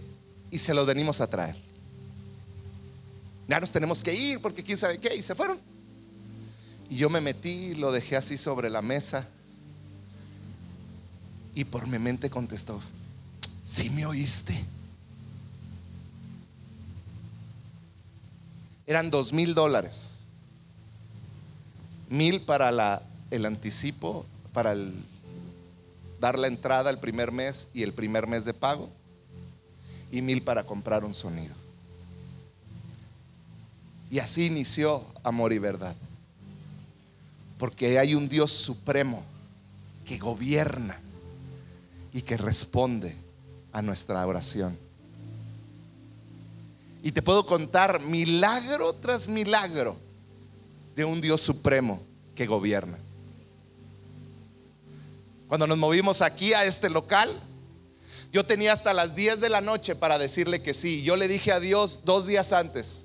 y 0.50 0.58
se 0.58 0.74
lo 0.74 0.84
venimos 0.84 1.22
a 1.22 1.28
traer. 1.28 1.56
Ya 3.48 3.58
nos 3.58 3.70
tenemos 3.70 4.02
que 4.02 4.12
ir 4.12 4.42
porque 4.42 4.62
quién 4.62 4.76
sabe 4.76 4.98
qué. 4.98 5.16
Y 5.16 5.22
se 5.22 5.34
fueron. 5.34 5.58
Y 6.90 6.96
yo 6.98 7.08
me 7.08 7.22
metí, 7.22 7.74
lo 7.76 7.90
dejé 7.90 8.16
así 8.16 8.36
sobre 8.36 8.68
la 8.68 8.82
mesa. 8.82 9.26
Y 11.56 11.64
por 11.64 11.86
mi 11.86 11.98
mente 11.98 12.28
contestó, 12.28 12.78
Si 13.64 13.88
me 13.88 14.04
oíste. 14.04 14.62
Eran 18.86 19.10
dos 19.10 19.32
mil 19.32 19.54
dólares. 19.54 20.18
Mil 22.10 22.42
para 22.42 23.00
el 23.30 23.46
anticipo, 23.46 24.26
para 24.52 24.76
dar 26.20 26.38
la 26.38 26.46
entrada 26.46 26.90
el 26.90 26.98
primer 26.98 27.32
mes 27.32 27.68
y 27.72 27.82
el 27.84 27.94
primer 27.94 28.26
mes 28.26 28.44
de 28.44 28.52
pago. 28.52 28.90
Y 30.12 30.20
mil 30.20 30.42
para 30.42 30.62
comprar 30.62 31.06
un 31.06 31.14
sonido. 31.14 31.54
Y 34.10 34.18
así 34.18 34.44
inició 34.44 35.06
Amor 35.22 35.54
y 35.54 35.58
Verdad. 35.58 35.96
Porque 37.56 37.98
hay 37.98 38.14
un 38.14 38.28
Dios 38.28 38.52
supremo 38.52 39.24
que 40.04 40.18
gobierna 40.18 41.00
y 42.16 42.22
que 42.22 42.38
responde 42.38 43.14
a 43.72 43.82
nuestra 43.82 44.26
oración. 44.26 44.78
Y 47.02 47.12
te 47.12 47.20
puedo 47.20 47.44
contar 47.44 48.00
milagro 48.00 48.94
tras 48.94 49.28
milagro 49.28 49.98
de 50.94 51.04
un 51.04 51.20
Dios 51.20 51.42
supremo 51.42 52.00
que 52.34 52.46
gobierna. 52.46 52.96
Cuando 55.46 55.66
nos 55.66 55.76
movimos 55.76 56.22
aquí 56.22 56.54
a 56.54 56.64
este 56.64 56.88
local, 56.88 57.28
yo 58.32 58.46
tenía 58.46 58.72
hasta 58.72 58.94
las 58.94 59.14
10 59.14 59.42
de 59.42 59.50
la 59.50 59.60
noche 59.60 59.94
para 59.94 60.18
decirle 60.18 60.62
que 60.62 60.72
sí. 60.72 61.02
Yo 61.02 61.16
le 61.16 61.28
dije 61.28 61.52
a 61.52 61.60
Dios 61.60 62.00
dos 62.06 62.26
días 62.26 62.54
antes, 62.54 63.04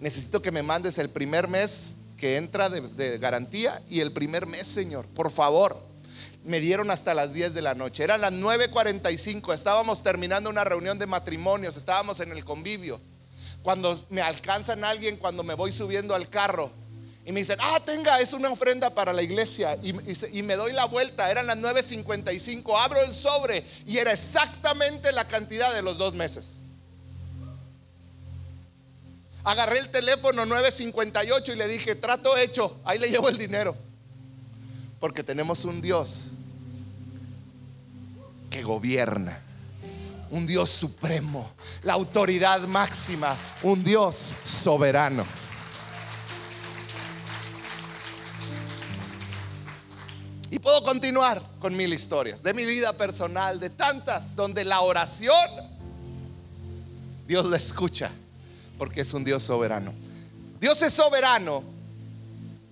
necesito 0.00 0.40
que 0.40 0.50
me 0.50 0.62
mandes 0.62 0.96
el 0.96 1.10
primer 1.10 1.48
mes 1.48 1.96
que 2.16 2.38
entra 2.38 2.70
de, 2.70 3.18
garantía 3.18 3.82
y 3.90 4.00
el 4.00 4.10
primer 4.10 4.46
mes, 4.46 4.66
Señor, 4.66 5.04
por 5.04 5.30
favor. 5.30 5.93
Me 6.44 6.60
dieron 6.60 6.90
hasta 6.90 7.14
las 7.14 7.32
10 7.32 7.54
de 7.54 7.62
la 7.62 7.74
noche. 7.74 8.04
Eran 8.04 8.20
las 8.20 8.32
9.45. 8.32 9.54
Estábamos 9.54 10.02
terminando 10.02 10.50
una 10.50 10.62
reunión 10.62 10.98
de 10.98 11.06
matrimonios. 11.06 11.76
Estábamos 11.76 12.20
en 12.20 12.32
el 12.32 12.44
convivio. 12.44 13.00
Cuando 13.62 13.98
me 14.10 14.20
alcanzan 14.20 14.84
alguien, 14.84 15.16
cuando 15.16 15.42
me 15.42 15.54
voy 15.54 15.72
subiendo 15.72 16.14
al 16.14 16.28
carro, 16.28 16.70
y 17.26 17.32
me 17.32 17.40
dicen, 17.40 17.56
ah, 17.60 17.80
tenga, 17.82 18.20
es 18.20 18.34
una 18.34 18.50
ofrenda 18.50 18.90
para 18.90 19.12
la 19.12 19.22
iglesia. 19.22 19.78
Y, 19.82 20.42
me 20.42 20.56
doy 20.56 20.72
la 20.72 20.84
vuelta, 20.84 21.30
eran 21.30 21.46
las 21.46 21.56
9.55, 21.56 22.78
abro 22.78 23.00
el 23.00 23.14
sobre 23.14 23.64
y 23.86 23.96
era 23.96 24.12
exactamente 24.12 25.10
la 25.10 25.26
cantidad 25.26 25.72
de 25.72 25.80
los 25.80 25.96
dos 25.96 26.12
meses. 26.12 26.58
Agarré 29.42 29.78
el 29.78 29.90
teléfono 29.90 30.44
958 30.44 31.52
y 31.52 31.56
le 31.56 31.68
dije, 31.68 31.94
trato 31.94 32.36
hecho, 32.36 32.78
ahí 32.84 32.98
le 32.98 33.10
llevo 33.10 33.30
el 33.30 33.38
dinero. 33.38 33.74
Porque 35.00 35.22
tenemos 35.22 35.64
un 35.64 35.80
Dios 35.80 36.30
que 38.50 38.62
gobierna, 38.62 39.40
un 40.30 40.46
Dios 40.46 40.70
supremo, 40.70 41.50
la 41.82 41.94
autoridad 41.94 42.60
máxima, 42.62 43.36
un 43.62 43.82
Dios 43.82 44.34
soberano. 44.44 45.26
Y 50.50 50.58
puedo 50.60 50.84
continuar 50.84 51.42
con 51.58 51.76
mil 51.76 51.92
historias 51.92 52.42
de 52.42 52.54
mi 52.54 52.64
vida 52.64 52.96
personal, 52.96 53.58
de 53.58 53.70
tantas, 53.70 54.36
donde 54.36 54.64
la 54.64 54.82
oración, 54.82 55.50
Dios 57.26 57.46
la 57.46 57.56
escucha 57.56 58.12
porque 58.78 59.02
es 59.02 59.12
un 59.14 59.24
Dios 59.24 59.42
soberano. 59.42 59.94
Dios 60.60 60.80
es 60.82 60.92
soberano, 60.92 61.62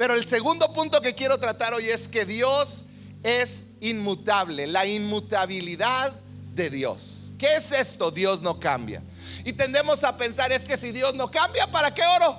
pero 0.02 0.14
el 0.14 0.24
segundo 0.24 0.72
punto 0.72 1.00
que 1.00 1.14
quiero 1.14 1.38
tratar 1.38 1.74
hoy 1.74 1.88
es 1.88 2.08
que 2.08 2.24
Dios 2.24 2.86
es 3.22 3.66
inmutable, 3.78 4.66
la 4.66 4.84
inmutabilidad 4.84 6.12
de 6.56 6.70
Dios. 6.70 7.30
¿Qué 7.38 7.54
es 7.54 7.70
esto? 7.70 8.10
Dios 8.10 8.42
no 8.42 8.58
cambia. 8.58 9.00
Y 9.44 9.52
tendemos 9.52 10.02
a 10.02 10.16
pensar, 10.16 10.50
es 10.50 10.64
que 10.64 10.76
si 10.76 10.90
Dios 10.90 11.14
no 11.14 11.30
cambia, 11.30 11.68
¿para 11.68 11.94
qué 11.94 12.02
oro? 12.02 12.36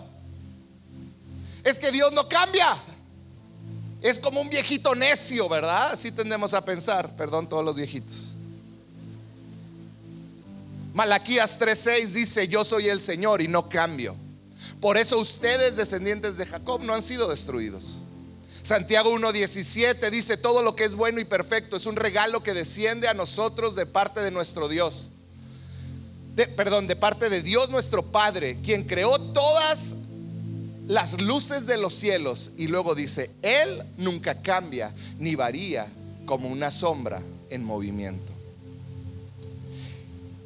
Es 1.63 1.79
que 1.79 1.89
Dios 1.93 2.11
no 2.11 2.27
cambia. 2.27 2.67
Es 4.01 4.19
como 4.19 4.41
un 4.41 4.49
viejito 4.49 4.93
necio, 4.93 5.47
¿verdad? 5.47 5.93
Así 5.93 6.11
tendemos 6.11 6.53
a 6.53 6.65
pensar, 6.65 7.15
perdón 7.15 7.47
todos 7.47 7.63
los 7.63 7.77
viejitos. 7.77 8.25
Malaquías 10.93 11.57
3:6 11.57 12.07
dice, 12.07 12.45
yo 12.49 12.65
soy 12.65 12.89
el 12.89 12.99
Señor 12.99 13.41
y 13.41 13.47
no 13.47 13.69
cambio. 13.69 14.17
Por 14.81 14.97
eso 14.97 15.17
ustedes, 15.19 15.77
descendientes 15.77 16.37
de 16.37 16.45
Jacob, 16.45 16.81
no 16.83 16.93
han 16.93 17.01
sido 17.01 17.27
destruidos. 17.27 17.97
Santiago 18.63 19.13
1:17 19.13 20.09
dice, 20.09 20.37
todo 20.37 20.63
lo 20.63 20.75
que 20.75 20.85
es 20.85 20.95
bueno 20.95 21.19
y 21.19 21.25
perfecto 21.25 21.75
es 21.75 21.85
un 21.85 21.97
regalo 21.97 22.43
que 22.43 22.53
desciende 22.53 23.07
a 23.09 23.13
nosotros 23.13 23.75
de 23.75 23.85
parte 23.85 24.21
de 24.21 24.31
nuestro 24.31 24.69
Dios. 24.69 25.09
perdón, 26.55 26.87
de 26.87 26.95
parte 26.95 27.29
de 27.29 27.41
Dios 27.41 27.69
nuestro 27.69 28.11
Padre, 28.11 28.59
quien 28.63 28.83
creó 28.83 29.19
todas 29.19 29.95
las 30.87 31.21
luces 31.21 31.67
de 31.67 31.77
los 31.77 31.93
cielos. 31.93 32.51
Y 32.57 32.67
luego 32.67 32.95
dice, 32.95 33.29
Él 33.41 33.83
nunca 33.97 34.41
cambia 34.41 34.93
ni 35.19 35.35
varía 35.35 35.85
como 36.25 36.47
una 36.47 36.71
sombra 36.71 37.21
en 37.49 37.63
movimiento. 37.63 38.32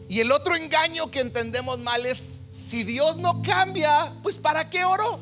Y 0.09 0.21
el 0.21 0.31
otro 0.31 0.55
engaño 0.55 1.11
que 1.11 1.19
entendemos 1.19 1.79
mal 1.79 2.05
es, 2.05 2.41
si 2.51 2.83
Dios 2.83 3.17
no 3.17 3.41
cambia, 3.41 4.13
pues 4.23 4.37
¿para 4.37 4.69
qué 4.69 4.85
oro? 4.85 5.19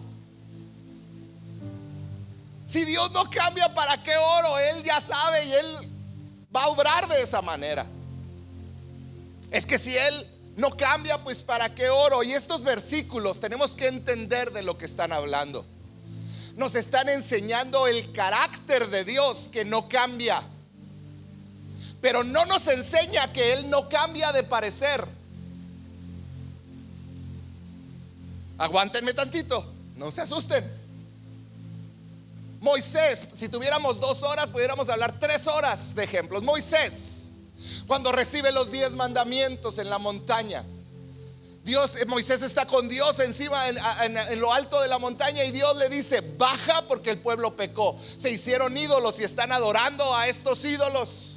Si 2.67 2.83
Dios 2.85 3.11
no 3.11 3.29
cambia, 3.29 3.73
¿para 3.73 4.01
qué 4.03 4.15
oro? 4.15 4.59
Él 4.59 4.83
ya 4.83 5.01
sabe 5.01 5.43
y 5.45 5.51
Él 5.53 5.91
va 6.55 6.63
a 6.63 6.67
obrar 6.67 7.07
de 7.07 7.21
esa 7.21 7.41
manera. 7.41 7.85
Es 9.51 9.65
que 9.65 9.77
si 9.77 9.95
Él 9.95 10.27
no 10.55 10.69
cambia, 10.71 11.23
pues 11.23 11.43
¿para 11.43 11.73
qué 11.73 11.89
oro? 11.89 12.21
Y 12.23 12.33
estos 12.33 12.63
versículos 12.63 13.39
tenemos 13.39 13.75
que 13.75 13.87
entender 13.87 14.51
de 14.51 14.63
lo 14.63 14.77
que 14.77 14.85
están 14.85 15.11
hablando. 15.11 15.65
Nos 16.55 16.75
están 16.75 17.09
enseñando 17.09 17.87
el 17.87 18.11
carácter 18.11 18.87
de 18.89 19.03
Dios 19.03 19.49
que 19.51 19.65
no 19.65 19.89
cambia 19.89 20.41
pero 22.05 22.23
no 22.23 22.45
nos 22.45 22.67
enseña 22.67 23.33
que 23.33 23.51
Él 23.51 23.67
no 23.67 23.89
cambia 23.89 24.31
de 24.31 24.43
parecer. 24.43 25.03
Aguántenme 28.59 29.11
tantito, 29.15 29.65
no 29.95 30.11
se 30.11 30.21
asusten. 30.21 30.71
Moisés, 32.61 33.27
si 33.33 33.49
tuviéramos 33.49 33.99
dos 33.99 34.21
horas, 34.21 34.51
pudiéramos 34.51 34.87
hablar 34.87 35.19
tres 35.19 35.47
horas 35.47 35.95
de 35.95 36.03
ejemplos. 36.03 36.43
Moisés, 36.43 37.31
cuando 37.87 38.11
recibe 38.11 38.51
los 38.51 38.71
diez 38.71 38.93
mandamientos 38.93 39.79
en 39.79 39.89
la 39.89 39.97
montaña, 39.97 40.63
Dios, 41.63 41.95
eh, 41.95 42.05
Moisés 42.05 42.43
está 42.43 42.67
con 42.67 42.87
Dios 42.87 43.19
encima 43.19 43.67
en, 43.67 44.15
en, 44.15 44.39
lo 44.39 44.53
alto 44.53 44.79
de 44.79 44.89
la 44.89 44.99
montaña 44.99 45.43
y 45.43 45.49
Dios 45.49 45.75
le 45.77 45.89
dice, 45.89 46.21
baja 46.21 46.83
porque 46.87 47.09
el 47.09 47.17
pueblo 47.17 47.55
pecó. 47.55 47.97
Se 48.15 48.29
hicieron 48.29 48.77
ídolos 48.77 49.19
y 49.19 49.23
están 49.23 49.51
adorando 49.51 50.15
a 50.15 50.27
estos 50.27 50.63
ídolos 50.65 51.34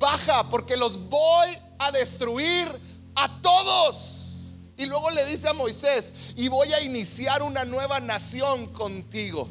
baja 0.00 0.48
porque 0.48 0.76
los 0.76 1.08
voy 1.08 1.48
a 1.78 1.92
destruir 1.92 2.68
a 3.14 3.40
todos. 3.40 4.52
Y 4.76 4.86
luego 4.86 5.10
le 5.10 5.24
dice 5.26 5.48
a 5.48 5.52
Moisés, 5.52 6.12
y 6.36 6.48
voy 6.48 6.72
a 6.72 6.80
iniciar 6.80 7.42
una 7.42 7.64
nueva 7.64 8.00
nación 8.00 8.66
contigo. 8.72 9.46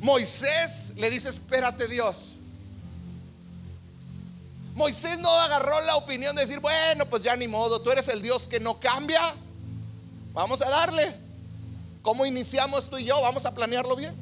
Moisés 0.00 0.92
le 0.96 1.10
dice, 1.10 1.30
espérate 1.30 1.88
Dios. 1.88 2.34
Moisés 4.74 5.18
no 5.20 5.30
agarró 5.30 5.80
la 5.82 5.96
opinión 5.96 6.36
de 6.36 6.42
decir, 6.42 6.60
bueno, 6.60 7.06
pues 7.06 7.22
ya 7.22 7.34
ni 7.34 7.48
modo, 7.48 7.80
tú 7.80 7.90
eres 7.90 8.08
el 8.08 8.20
Dios 8.20 8.46
que 8.46 8.60
no 8.60 8.78
cambia. 8.78 9.22
Vamos 10.34 10.60
a 10.60 10.68
darle. 10.68 11.14
¿Cómo 12.02 12.26
iniciamos 12.26 12.90
tú 12.90 12.98
y 12.98 13.04
yo? 13.04 13.18
Vamos 13.22 13.46
a 13.46 13.54
planearlo 13.54 13.96
bien. 13.96 14.14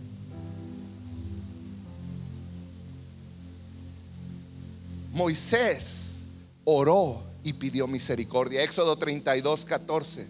Moisés 5.12 6.22
oró 6.64 7.22
y 7.44 7.53
pidió 7.53 7.87
misericordia. 7.87 8.62
Éxodo 8.62 8.96
32, 8.96 9.64
14. 9.66 10.27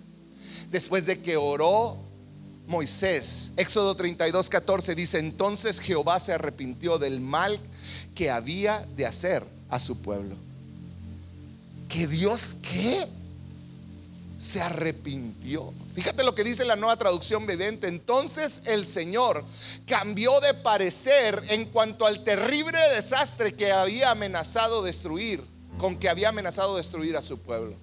Después 0.70 1.06
de 1.06 1.20
que 1.20 1.36
oró 1.36 1.98
Moisés, 2.66 3.52
Éxodo 3.56 3.94
32, 3.94 4.48
14 4.48 4.94
dice, 4.94 5.18
entonces 5.18 5.80
Jehová 5.80 6.18
se 6.20 6.32
arrepintió 6.32 6.98
del 6.98 7.20
mal 7.20 7.58
que 8.14 8.30
había 8.30 8.86
de 8.96 9.06
hacer 9.06 9.44
a 9.68 9.78
su 9.78 9.98
pueblo. 9.98 10.36
¿Que 11.88 12.06
Dios 12.06 12.56
qué? 12.62 13.06
Se 14.42 14.60
arrepintió. 14.60 15.72
Fíjate 15.94 16.24
lo 16.24 16.34
que 16.34 16.42
dice 16.42 16.64
la 16.64 16.74
nueva 16.74 16.96
traducción 16.96 17.46
viviente. 17.46 17.86
Entonces 17.86 18.62
el 18.64 18.86
Señor 18.86 19.44
cambió 19.86 20.40
de 20.40 20.54
parecer 20.54 21.42
en 21.48 21.66
cuanto 21.66 22.06
al 22.06 22.24
terrible 22.24 22.78
desastre 22.94 23.54
que 23.54 23.70
había 23.70 24.10
amenazado 24.10 24.82
destruir, 24.82 25.42
con 25.78 25.96
que 25.96 26.08
había 26.08 26.30
amenazado 26.30 26.76
destruir 26.76 27.16
a 27.16 27.22
su 27.22 27.38
pueblo. 27.38 27.76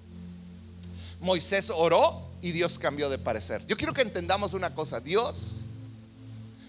Moisés 1.20 1.70
oró 1.74 2.28
y 2.42 2.52
Dios 2.52 2.78
cambió 2.78 3.08
de 3.08 3.18
parecer. 3.18 3.66
Yo 3.66 3.76
quiero 3.76 3.94
que 3.94 4.02
entendamos 4.02 4.52
una 4.52 4.74
cosa. 4.74 5.00
Dios 5.00 5.60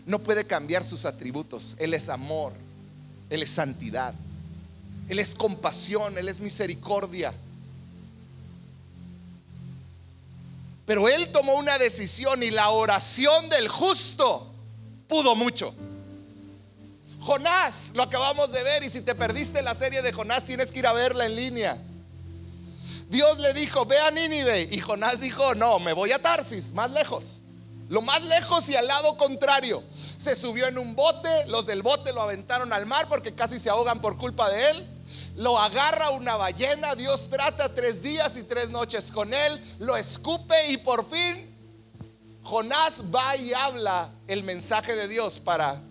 no 0.05 0.19
puede 0.19 0.45
cambiar 0.45 0.85
sus 0.85 1.05
atributos. 1.05 1.75
Él 1.79 1.93
es 1.93 2.09
amor, 2.09 2.53
Él 3.29 3.43
es 3.43 3.49
santidad, 3.49 4.13
Él 5.09 5.19
es 5.19 5.35
compasión, 5.35 6.17
Él 6.17 6.27
es 6.27 6.41
misericordia. 6.41 7.33
Pero 10.85 11.07
Él 11.07 11.31
tomó 11.31 11.53
una 11.53 11.77
decisión 11.77 12.43
y 12.43 12.51
la 12.51 12.69
oración 12.69 13.49
del 13.49 13.67
justo 13.67 14.53
pudo 15.07 15.35
mucho. 15.35 15.73
Jonás, 17.21 17.91
lo 17.93 18.03
acabamos 18.03 18.51
de 18.51 18.63
ver 18.63 18.83
y 18.83 18.89
si 18.89 19.01
te 19.01 19.13
perdiste 19.13 19.61
la 19.61 19.75
serie 19.75 20.01
de 20.01 20.11
Jonás 20.11 20.43
tienes 20.43 20.71
que 20.71 20.79
ir 20.79 20.87
a 20.87 20.93
verla 20.93 21.25
en 21.25 21.35
línea. 21.35 21.77
Dios 23.09 23.37
le 23.39 23.53
dijo, 23.53 23.85
ve 23.85 23.99
a 23.99 24.09
Nínive. 24.09 24.69
Y 24.71 24.79
Jonás 24.79 25.19
dijo, 25.19 25.53
no, 25.53 25.79
me 25.79 25.91
voy 25.91 26.13
a 26.13 26.21
Tarsis, 26.21 26.71
más 26.71 26.91
lejos. 26.91 27.39
Lo 27.89 28.01
más 28.01 28.23
lejos 28.23 28.69
y 28.69 28.75
al 28.75 28.87
lado 28.87 29.17
contrario. 29.17 29.83
Se 30.17 30.35
subió 30.35 30.67
en 30.67 30.77
un 30.77 30.95
bote, 30.95 31.45
los 31.47 31.65
del 31.65 31.83
bote 31.83 32.13
lo 32.13 32.21
aventaron 32.21 32.71
al 32.71 32.85
mar 32.85 33.07
porque 33.09 33.35
casi 33.35 33.59
se 33.59 33.69
ahogan 33.69 33.99
por 33.99 34.17
culpa 34.17 34.49
de 34.49 34.71
él. 34.71 34.87
Lo 35.35 35.57
agarra 35.57 36.09
una 36.11 36.35
ballena, 36.35 36.95
Dios 36.95 37.29
trata 37.29 37.73
tres 37.73 38.03
días 38.03 38.37
y 38.37 38.43
tres 38.43 38.69
noches 38.69 39.11
con 39.11 39.33
él, 39.33 39.61
lo 39.79 39.95
escupe 39.95 40.55
y 40.69 40.77
por 40.77 41.09
fin 41.09 41.49
Jonás 42.43 43.03
va 43.13 43.35
y 43.35 43.53
habla 43.53 44.11
el 44.27 44.43
mensaje 44.43 44.95
de 44.95 45.07
Dios 45.07 45.39
para, 45.39 45.81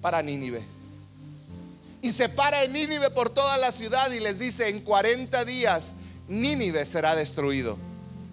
para 0.00 0.22
Nínive. 0.22 0.64
Y 2.02 2.12
se 2.12 2.28
para 2.28 2.62
en 2.62 2.72
Nínive 2.72 3.10
por 3.10 3.30
toda 3.30 3.56
la 3.56 3.72
ciudad 3.72 4.10
y 4.10 4.20
les 4.20 4.38
dice, 4.38 4.68
en 4.68 4.80
40 4.80 5.44
días 5.44 5.92
Nínive 6.28 6.84
será 6.84 7.14
destruido. 7.16 7.78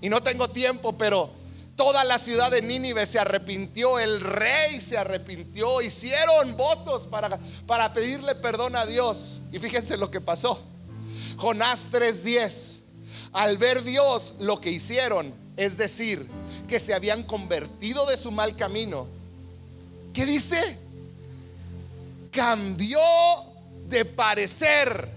Y 0.01 0.09
no 0.09 0.21
tengo 0.21 0.49
tiempo, 0.49 0.97
pero 0.97 1.31
toda 1.75 2.03
la 2.03 2.17
ciudad 2.17 2.51
de 2.51 2.61
Nínive 2.61 3.05
se 3.05 3.19
arrepintió, 3.19 3.99
el 3.99 4.21
rey 4.21 4.79
se 4.79 4.97
arrepintió, 4.97 5.81
hicieron 5.81 6.55
votos 6.55 7.07
para, 7.07 7.39
para 7.65 7.93
pedirle 7.93 8.35
perdón 8.35 8.75
a 8.75 8.85
Dios. 8.85 9.41
Y 9.51 9.59
fíjense 9.59 9.97
lo 9.97 10.11
que 10.11 10.21
pasó. 10.21 10.61
Jonás 11.37 11.89
3:10, 11.91 12.81
al 13.31 13.57
ver 13.57 13.83
Dios 13.83 14.35
lo 14.39 14.61
que 14.61 14.71
hicieron, 14.71 15.33
es 15.57 15.77
decir, 15.77 16.27
que 16.67 16.79
se 16.79 16.93
habían 16.93 17.23
convertido 17.23 18.05
de 18.05 18.17
su 18.17 18.31
mal 18.31 18.55
camino, 18.55 19.07
¿qué 20.13 20.25
dice? 20.25 20.79
Cambió 22.31 22.99
de 23.87 24.05
parecer 24.05 25.09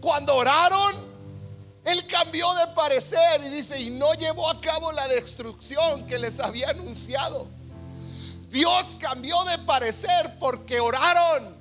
cuando 0.00 0.36
oraron, 0.36 0.94
él 1.86 2.04
cambió 2.08 2.52
de 2.54 2.66
parecer 2.74 3.42
y 3.46 3.48
dice, 3.48 3.80
y 3.80 3.90
no 3.90 4.12
llevó 4.14 4.50
a 4.50 4.60
cabo 4.60 4.90
la 4.90 5.06
destrucción 5.06 6.04
que 6.04 6.18
les 6.18 6.40
había 6.40 6.70
anunciado. 6.70 7.46
Dios 8.50 8.96
cambió 8.98 9.44
de 9.44 9.56
parecer 9.58 10.36
porque 10.40 10.80
oraron. 10.80 11.54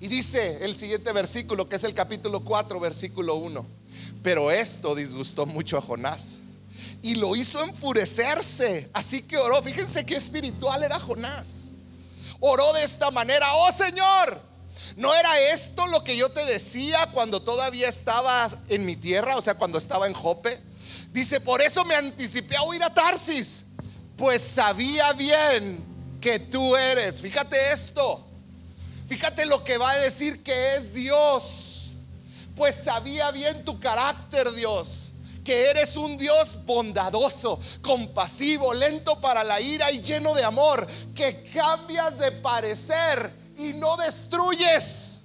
Y 0.00 0.08
dice 0.08 0.62
el 0.66 0.76
siguiente 0.76 1.12
versículo, 1.12 1.66
que 1.66 1.76
es 1.76 1.84
el 1.84 1.94
capítulo 1.94 2.44
4, 2.44 2.78
versículo 2.78 3.36
1. 3.36 3.66
Pero 4.22 4.50
esto 4.50 4.94
disgustó 4.94 5.46
mucho 5.46 5.78
a 5.78 5.80
Jonás 5.80 6.40
y 7.00 7.14
lo 7.14 7.34
hizo 7.34 7.64
enfurecerse. 7.64 8.90
Así 8.92 9.22
que 9.22 9.38
oró. 9.38 9.62
Fíjense 9.62 10.04
qué 10.04 10.16
espiritual 10.16 10.82
era 10.82 11.00
Jonás. 11.00 11.68
Oró 12.38 12.70
de 12.74 12.84
esta 12.84 13.10
manera, 13.10 13.46
oh 13.54 13.72
Señor 13.72 14.53
¿No 14.96 15.14
era 15.14 15.38
esto 15.52 15.86
lo 15.86 16.04
que 16.04 16.16
yo 16.16 16.30
te 16.30 16.44
decía 16.44 17.08
cuando 17.12 17.42
todavía 17.42 17.88
estabas 17.88 18.58
en 18.68 18.84
mi 18.84 18.96
tierra? 18.96 19.36
O 19.36 19.42
sea, 19.42 19.54
cuando 19.54 19.78
estaba 19.78 20.06
en 20.06 20.14
Jope. 20.14 20.60
Dice, 21.12 21.40
por 21.40 21.62
eso 21.62 21.84
me 21.84 21.94
anticipé 21.94 22.56
a 22.56 22.62
huir 22.62 22.82
a 22.82 22.92
Tarsis, 22.92 23.64
pues 24.16 24.42
sabía 24.42 25.12
bien 25.12 25.84
que 26.20 26.38
tú 26.38 26.76
eres. 26.76 27.20
Fíjate 27.20 27.72
esto. 27.72 28.24
Fíjate 29.06 29.46
lo 29.46 29.62
que 29.62 29.78
va 29.78 29.90
a 29.90 29.96
decir 29.96 30.42
que 30.42 30.76
es 30.76 30.94
Dios. 30.94 31.92
Pues 32.56 32.74
sabía 32.74 33.30
bien 33.30 33.64
tu 33.64 33.78
carácter, 33.78 34.50
Dios. 34.52 35.12
Que 35.44 35.70
eres 35.70 35.96
un 35.96 36.16
Dios 36.16 36.58
bondadoso, 36.64 37.60
compasivo, 37.82 38.72
lento 38.72 39.20
para 39.20 39.44
la 39.44 39.60
ira 39.60 39.92
y 39.92 40.00
lleno 40.00 40.34
de 40.34 40.42
amor. 40.42 40.86
Que 41.14 41.42
cambias 41.54 42.18
de 42.18 42.32
parecer 42.32 43.43
y 43.56 43.72
no 43.72 43.96
destruyes. 43.96 45.20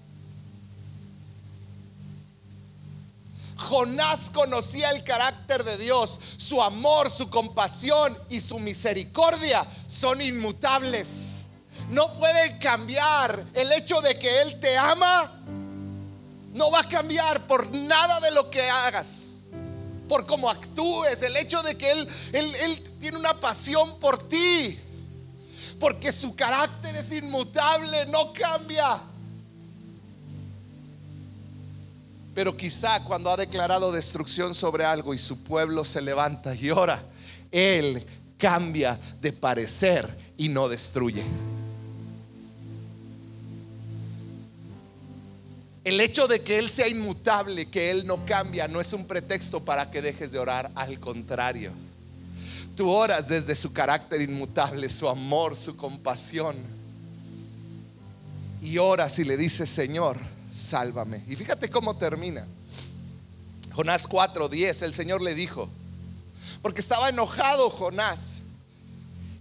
Jonás 3.57 4.31
conocía 4.31 4.91
el 4.91 5.03
carácter 5.03 5.63
de 5.63 5.77
Dios, 5.77 6.19
su 6.37 6.61
amor, 6.61 7.11
su 7.11 7.29
compasión 7.29 8.17
y 8.29 8.41
su 8.41 8.57
misericordia 8.57 9.65
son 9.87 10.21
inmutables. 10.21 11.43
No 11.89 12.17
pueden 12.17 12.57
cambiar. 12.59 13.45
El 13.53 13.71
hecho 13.71 13.99
de 14.01 14.17
que 14.17 14.41
Él 14.41 14.59
te 14.59 14.77
ama 14.77 15.33
no 16.53 16.71
va 16.71 16.79
a 16.79 16.87
cambiar 16.87 17.45
por 17.47 17.69
nada 17.75 18.19
de 18.21 18.31
lo 18.31 18.49
que 18.49 18.69
hagas, 18.69 19.43
por 20.07 20.25
cómo 20.25 20.49
actúes. 20.49 21.21
El 21.21 21.35
hecho 21.35 21.61
de 21.61 21.77
que 21.77 21.91
Él, 21.91 22.07
Él, 22.33 22.55
Él 22.55 22.83
tiene 22.99 23.17
una 23.17 23.39
pasión 23.39 23.99
por 23.99 24.17
ti 24.29 24.79
porque 25.79 26.11
su 26.11 26.35
carácter 26.35 26.95
es 26.95 27.11
inmutable, 27.11 28.05
no 28.07 28.33
cambia. 28.33 29.01
Pero 32.35 32.55
quizá 32.55 33.03
cuando 33.03 33.31
ha 33.31 33.37
declarado 33.37 33.91
destrucción 33.91 34.53
sobre 34.53 34.85
algo 34.85 35.13
y 35.13 35.17
su 35.17 35.43
pueblo 35.43 35.83
se 35.85 36.01
levanta 36.01 36.53
y 36.53 36.69
ora, 36.69 37.01
Él 37.51 38.05
cambia 38.37 38.99
de 39.21 39.33
parecer 39.33 40.07
y 40.37 40.49
no 40.49 40.67
destruye. 40.67 41.23
El 45.83 45.99
hecho 46.01 46.27
de 46.27 46.41
que 46.41 46.59
Él 46.59 46.69
sea 46.69 46.87
inmutable, 46.87 47.65
que 47.65 47.89
Él 47.89 48.05
no 48.05 48.25
cambia, 48.25 48.67
no 48.67 48.79
es 48.79 48.93
un 48.93 49.05
pretexto 49.05 49.61
para 49.63 49.89
que 49.89 50.01
dejes 50.01 50.31
de 50.31 50.39
orar, 50.39 50.69
al 50.75 50.99
contrario. 50.99 51.71
Tú 52.79 52.89
oras 52.89 53.27
desde 53.27 53.57
su 53.57 53.73
carácter 53.73 54.21
inmutable, 54.21 54.87
su 54.87 55.09
amor, 55.09 55.57
su 55.57 55.75
compasión. 55.75 56.55
Y 58.61 58.77
oras 58.77 59.19
y 59.19 59.25
le 59.25 59.35
dices, 59.35 59.69
Señor, 59.69 60.15
sálvame. 60.49 61.21
Y 61.27 61.35
fíjate 61.35 61.67
cómo 61.67 61.97
termina. 61.97 62.47
Jonás 63.73 64.08
4:10, 64.08 64.83
el 64.83 64.93
Señor 64.93 65.21
le 65.21 65.35
dijo, 65.35 65.67
porque 66.62 66.79
estaba 66.79 67.10
enojado 67.10 67.69
Jonás. 67.69 68.43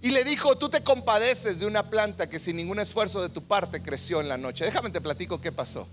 Y 0.02 0.10
le 0.10 0.24
dijo, 0.24 0.58
tú 0.58 0.68
te 0.68 0.82
compadeces 0.82 1.60
de 1.60 1.66
una 1.66 1.88
planta 1.88 2.28
que 2.28 2.40
sin 2.40 2.56
ningún 2.56 2.80
esfuerzo 2.80 3.22
de 3.22 3.28
tu 3.28 3.44
parte 3.44 3.80
creció 3.80 4.20
en 4.20 4.28
la 4.28 4.36
noche. 4.36 4.64
Déjame 4.64 4.90
te 4.90 5.00
platico 5.00 5.40
qué 5.40 5.52
pasó. 5.52 5.86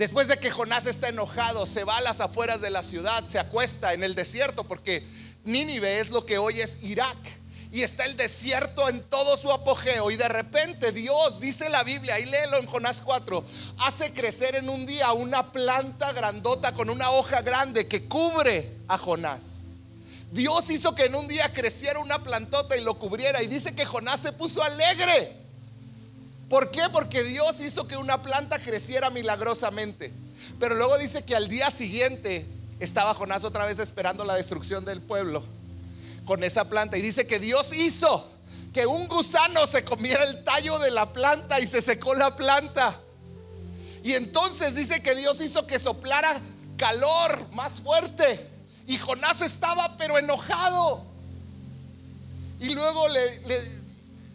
Después 0.00 0.28
de 0.28 0.38
que 0.38 0.50
Jonás 0.50 0.86
está 0.86 1.10
enojado, 1.10 1.66
se 1.66 1.84
va 1.84 1.98
a 1.98 2.00
las 2.00 2.22
afueras 2.22 2.62
de 2.62 2.70
la 2.70 2.82
ciudad, 2.82 3.22
se 3.26 3.38
acuesta 3.38 3.92
en 3.92 4.02
el 4.02 4.14
desierto, 4.14 4.64
porque 4.64 5.06
Nínive 5.44 6.00
es 6.00 6.08
lo 6.08 6.24
que 6.24 6.38
hoy 6.38 6.62
es 6.62 6.78
Irak. 6.82 7.18
Y 7.70 7.82
está 7.82 8.06
el 8.06 8.16
desierto 8.16 8.88
en 8.88 9.02
todo 9.02 9.36
su 9.36 9.52
apogeo. 9.52 10.10
Y 10.10 10.16
de 10.16 10.26
repente 10.26 10.92
Dios, 10.92 11.38
dice 11.38 11.68
la 11.68 11.82
Biblia, 11.82 12.14
ahí 12.14 12.24
léelo 12.24 12.56
en 12.56 12.64
Jonás 12.64 13.02
4, 13.02 13.44
hace 13.80 14.10
crecer 14.14 14.54
en 14.54 14.70
un 14.70 14.86
día 14.86 15.12
una 15.12 15.52
planta 15.52 16.14
grandota 16.14 16.72
con 16.72 16.88
una 16.88 17.10
hoja 17.10 17.42
grande 17.42 17.86
que 17.86 18.08
cubre 18.08 18.72
a 18.88 18.96
Jonás. 18.96 19.58
Dios 20.32 20.70
hizo 20.70 20.94
que 20.94 21.04
en 21.04 21.14
un 21.14 21.28
día 21.28 21.52
creciera 21.52 22.00
una 22.00 22.22
plantota 22.22 22.74
y 22.74 22.80
lo 22.80 22.98
cubriera. 22.98 23.42
Y 23.42 23.48
dice 23.48 23.74
que 23.74 23.84
Jonás 23.84 24.20
se 24.20 24.32
puso 24.32 24.62
alegre 24.62 25.36
¿Por 26.50 26.72
qué? 26.72 26.82
Porque 26.92 27.22
Dios 27.22 27.60
hizo 27.60 27.86
que 27.86 27.96
una 27.96 28.22
planta 28.22 28.58
creciera 28.58 29.08
milagrosamente. 29.08 30.12
Pero 30.58 30.74
luego 30.74 30.98
dice 30.98 31.22
que 31.22 31.36
al 31.36 31.46
día 31.46 31.70
siguiente 31.70 32.44
estaba 32.80 33.14
Jonás 33.14 33.44
otra 33.44 33.66
vez 33.66 33.78
esperando 33.78 34.24
la 34.24 34.34
destrucción 34.34 34.84
del 34.84 35.00
pueblo 35.00 35.44
con 36.24 36.42
esa 36.42 36.68
planta. 36.68 36.98
Y 36.98 37.02
dice 37.02 37.28
que 37.28 37.38
Dios 37.38 37.72
hizo 37.72 38.28
que 38.72 38.84
un 38.84 39.06
gusano 39.06 39.64
se 39.68 39.84
comiera 39.84 40.24
el 40.24 40.42
tallo 40.42 40.80
de 40.80 40.90
la 40.90 41.12
planta 41.12 41.60
y 41.60 41.68
se 41.68 41.82
secó 41.82 42.16
la 42.16 42.34
planta. 42.34 42.98
Y 44.02 44.14
entonces 44.14 44.74
dice 44.74 45.00
que 45.02 45.14
Dios 45.14 45.40
hizo 45.40 45.68
que 45.68 45.78
soplara 45.78 46.40
calor 46.76 47.46
más 47.52 47.74
fuerte. 47.80 48.44
Y 48.88 48.98
Jonás 48.98 49.40
estaba 49.40 49.96
pero 49.96 50.18
enojado. 50.18 51.04
Y 52.58 52.74
luego 52.74 53.06
le, 53.06 53.40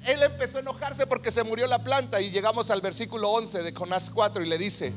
él 0.07 0.23
empezó 0.23 0.57
a 0.57 0.61
enojarse 0.61 1.07
porque 1.07 1.31
se 1.31 1.43
murió 1.43 1.67
la 1.67 1.83
planta. 1.83 2.21
Y 2.21 2.31
llegamos 2.31 2.71
al 2.71 2.81
versículo 2.81 3.29
11 3.31 3.63
de 3.63 3.73
Jonás 3.73 4.09
4 4.09 4.43
y 4.43 4.47
le 4.47 4.57
dice, 4.57 4.93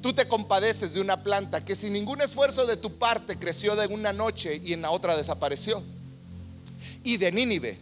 tú 0.00 0.12
te 0.12 0.26
compadeces 0.26 0.94
de 0.94 1.00
una 1.00 1.22
planta 1.22 1.64
que 1.64 1.76
sin 1.76 1.92
ningún 1.92 2.20
esfuerzo 2.20 2.66
de 2.66 2.76
tu 2.76 2.98
parte 2.98 3.38
creció 3.38 3.76
de 3.76 3.86
una 3.86 4.12
noche 4.12 4.60
y 4.62 4.72
en 4.72 4.82
la 4.82 4.90
otra 4.90 5.16
desapareció. 5.16 5.82
Y 7.04 7.16
de 7.16 7.32
Nínive 7.32 7.78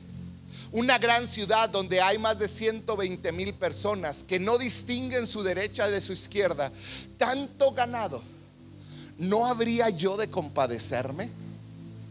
una 0.72 0.98
gran 0.98 1.26
ciudad 1.26 1.68
donde 1.68 2.00
hay 2.00 2.18
más 2.18 2.38
de 2.38 2.46
120 2.46 3.32
mil 3.32 3.54
personas 3.54 4.22
que 4.22 4.38
no 4.38 4.56
distinguen 4.56 5.26
su 5.26 5.42
derecha 5.42 5.90
de 5.90 6.00
su 6.00 6.12
izquierda, 6.12 6.70
tanto 7.18 7.72
ganado, 7.72 8.22
¿no 9.18 9.46
habría 9.46 9.88
yo 9.90 10.16
de 10.16 10.30
compadecerme? 10.30 11.28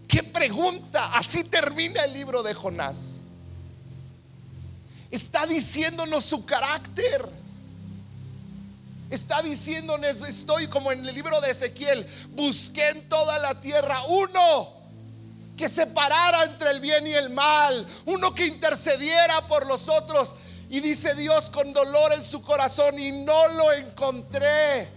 ¿Qué 0.07 0.23
pregunta? 0.23 1.05
Así 1.15 1.43
termina 1.45 2.03
el 2.03 2.13
libro 2.13 2.43
de 2.43 2.53
Jonás. 2.53 3.18
Está 5.12 5.45
diciéndonos 5.45 6.24
su 6.24 6.45
carácter. 6.45 7.28
Está 9.10 9.41
diciéndonos, 9.41 10.22
estoy 10.22 10.68
como 10.68 10.91
en 10.91 11.05
el 11.05 11.16
libro 11.16 11.41
de 11.41 11.49
Ezequiel, 11.49 12.05
busqué 12.30 12.89
en 12.89 13.10
toda 13.10 13.39
la 13.39 13.60
tierra 13.60 14.03
uno 14.03 14.80
que 15.57 15.68
separara 15.68 16.43
entre 16.45 16.72
el 16.72 16.80
bien 16.80 17.05
y 17.07 17.12
el 17.12 17.32
mal, 17.32 17.86
uno 18.05 18.34
que 18.34 18.45
intercediera 18.45 19.45
por 19.47 19.66
los 19.66 19.89
otros. 19.89 20.36
Y 20.70 20.80
dice 20.80 21.16
Dios 21.16 21.49
con 21.49 21.74
dolor 21.74 22.14
en 22.14 22.22
su 22.22 22.41
corazón, 22.41 22.97
y 22.99 23.12
no 23.12 23.47
lo 23.49 23.74
encontré. 23.74 24.88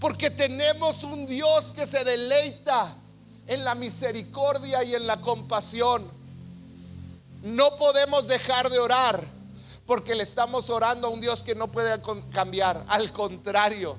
Porque 0.00 0.30
tenemos 0.30 1.04
un 1.04 1.26
Dios 1.26 1.72
que 1.72 1.86
se 1.86 2.04
deleita 2.04 2.94
en 3.46 3.64
la 3.64 3.74
misericordia 3.76 4.82
y 4.82 4.94
en 4.94 5.06
la 5.06 5.20
compasión. 5.20 6.17
No 7.42 7.76
podemos 7.76 8.26
dejar 8.26 8.68
de 8.68 8.78
orar 8.78 9.24
porque 9.86 10.14
le 10.14 10.22
estamos 10.22 10.70
orando 10.70 11.08
a 11.08 11.10
un 11.10 11.20
Dios 11.20 11.42
que 11.42 11.54
no 11.54 11.68
puede 11.68 12.00
cambiar. 12.30 12.84
Al 12.88 13.12
contrario, 13.12 13.96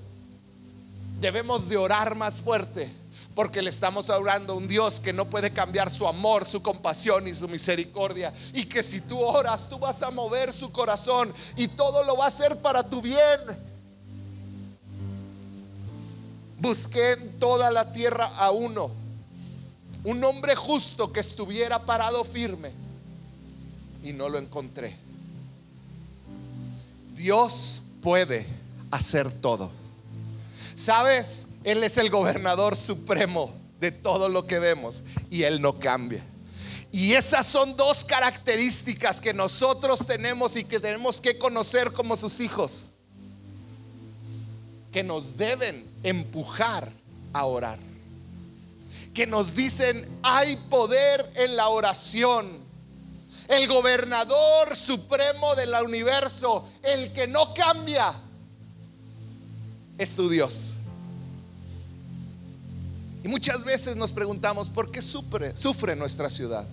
debemos 1.20 1.70
de 1.70 1.78
orar 1.78 2.16
más 2.16 2.36
fuerte 2.36 2.92
porque 3.34 3.62
le 3.62 3.70
estamos 3.70 4.10
orando 4.10 4.54
a 4.54 4.56
un 4.58 4.68
Dios 4.68 5.00
que 5.00 5.14
no 5.14 5.26
puede 5.26 5.52
cambiar 5.52 5.90
su 5.90 6.06
amor, 6.06 6.46
su 6.46 6.62
compasión 6.62 7.28
y 7.28 7.34
su 7.34 7.48
misericordia. 7.48 8.34
Y 8.54 8.66
que 8.66 8.84
si 8.84 9.00
tú 9.02 9.18
oras, 9.20 9.70
tú 9.70 9.80
vas 9.80 10.04
a 10.04 10.12
mover 10.12 10.52
su 10.52 10.72
corazón 10.72 11.34
y 11.56 11.70
todo 11.70 12.04
lo 12.04 12.18
va 12.18 12.26
a 12.26 12.28
hacer 12.28 12.58
para 12.58 12.84
tu 12.84 13.02
bien. 13.02 13.40
Busqué 16.60 17.14
en 17.14 17.40
toda 17.40 17.72
la 17.72 17.94
tierra 17.94 18.26
a 18.36 18.52
uno, 18.52 18.92
un 20.04 20.22
hombre 20.26 20.58
justo 20.58 21.14
que 21.14 21.22
estuviera 21.22 21.80
parado 21.80 22.26
firme 22.26 22.89
y 24.04 24.14
no 24.14 24.30
lo 24.30 24.38
encontré. 24.38 24.96
Dios 27.16 27.82
puede 28.02 28.46
hacer 28.92 29.32
todo. 29.32 29.72
¿Sabes? 30.76 31.48
Él 31.64 31.84
es 31.84 31.98
el 31.98 32.10
gobernador 32.10 32.76
supremo 32.76 33.54
de 33.80 33.92
todo 33.92 34.30
lo 34.30 34.48
que 34.48 34.60
vemos 34.60 35.04
y 35.30 35.44
Él 35.44 35.62
no 35.62 35.80
cambia. 35.80 36.24
Y 36.92 37.14
esas 37.14 37.46
son 37.46 37.78
dos 37.78 38.04
características 38.04 39.22
que 39.22 39.34
nosotros 39.34 40.06
tenemos 40.08 40.56
y 40.56 40.64
que 40.64 40.80
tenemos 40.80 41.22
que 41.22 41.38
conocer 41.38 41.92
como 41.92 42.18
sus 42.18 42.40
hijos, 42.40 42.80
que 44.92 45.04
nos 45.04 45.38
deben 45.38 45.86
empujar 46.02 46.92
a 47.32 47.46
orar, 47.46 47.78
que 49.14 49.28
nos 49.28 49.54
dicen, 49.54 50.08
hay 50.24 50.56
poder 50.70 51.30
en 51.36 51.56
la 51.56 51.70
oración. 51.70 52.69
El 53.50 53.68
gobernador 53.68 54.76
supremo 54.76 55.56
del 55.56 55.74
universo, 55.84 56.70
el 56.84 57.12
que 57.12 57.26
no 57.26 57.52
cambia, 57.56 58.14
es 59.98 60.16
tu 60.16 60.30
Dios. 60.30 60.76
Y 63.24 63.28
muchas 63.28 63.64
veces 63.64 63.96
nos 63.96 64.12
preguntamos, 64.12 64.70
¿por 64.70 64.92
qué 64.92 65.02
sufre, 65.02 65.96
nuestra 65.96 66.30
ciudad? 66.30 66.68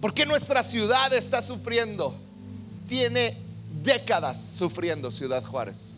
¿Por 0.00 0.14
qué 0.14 0.24
nuestra 0.24 0.62
ciudad 0.62 1.12
está 1.12 1.42
sufriendo? 1.42 2.14
Tiene 2.86 3.36
décadas 3.82 4.40
sufriendo 4.40 5.10
Ciudad 5.10 5.44
Juárez. 5.44 5.96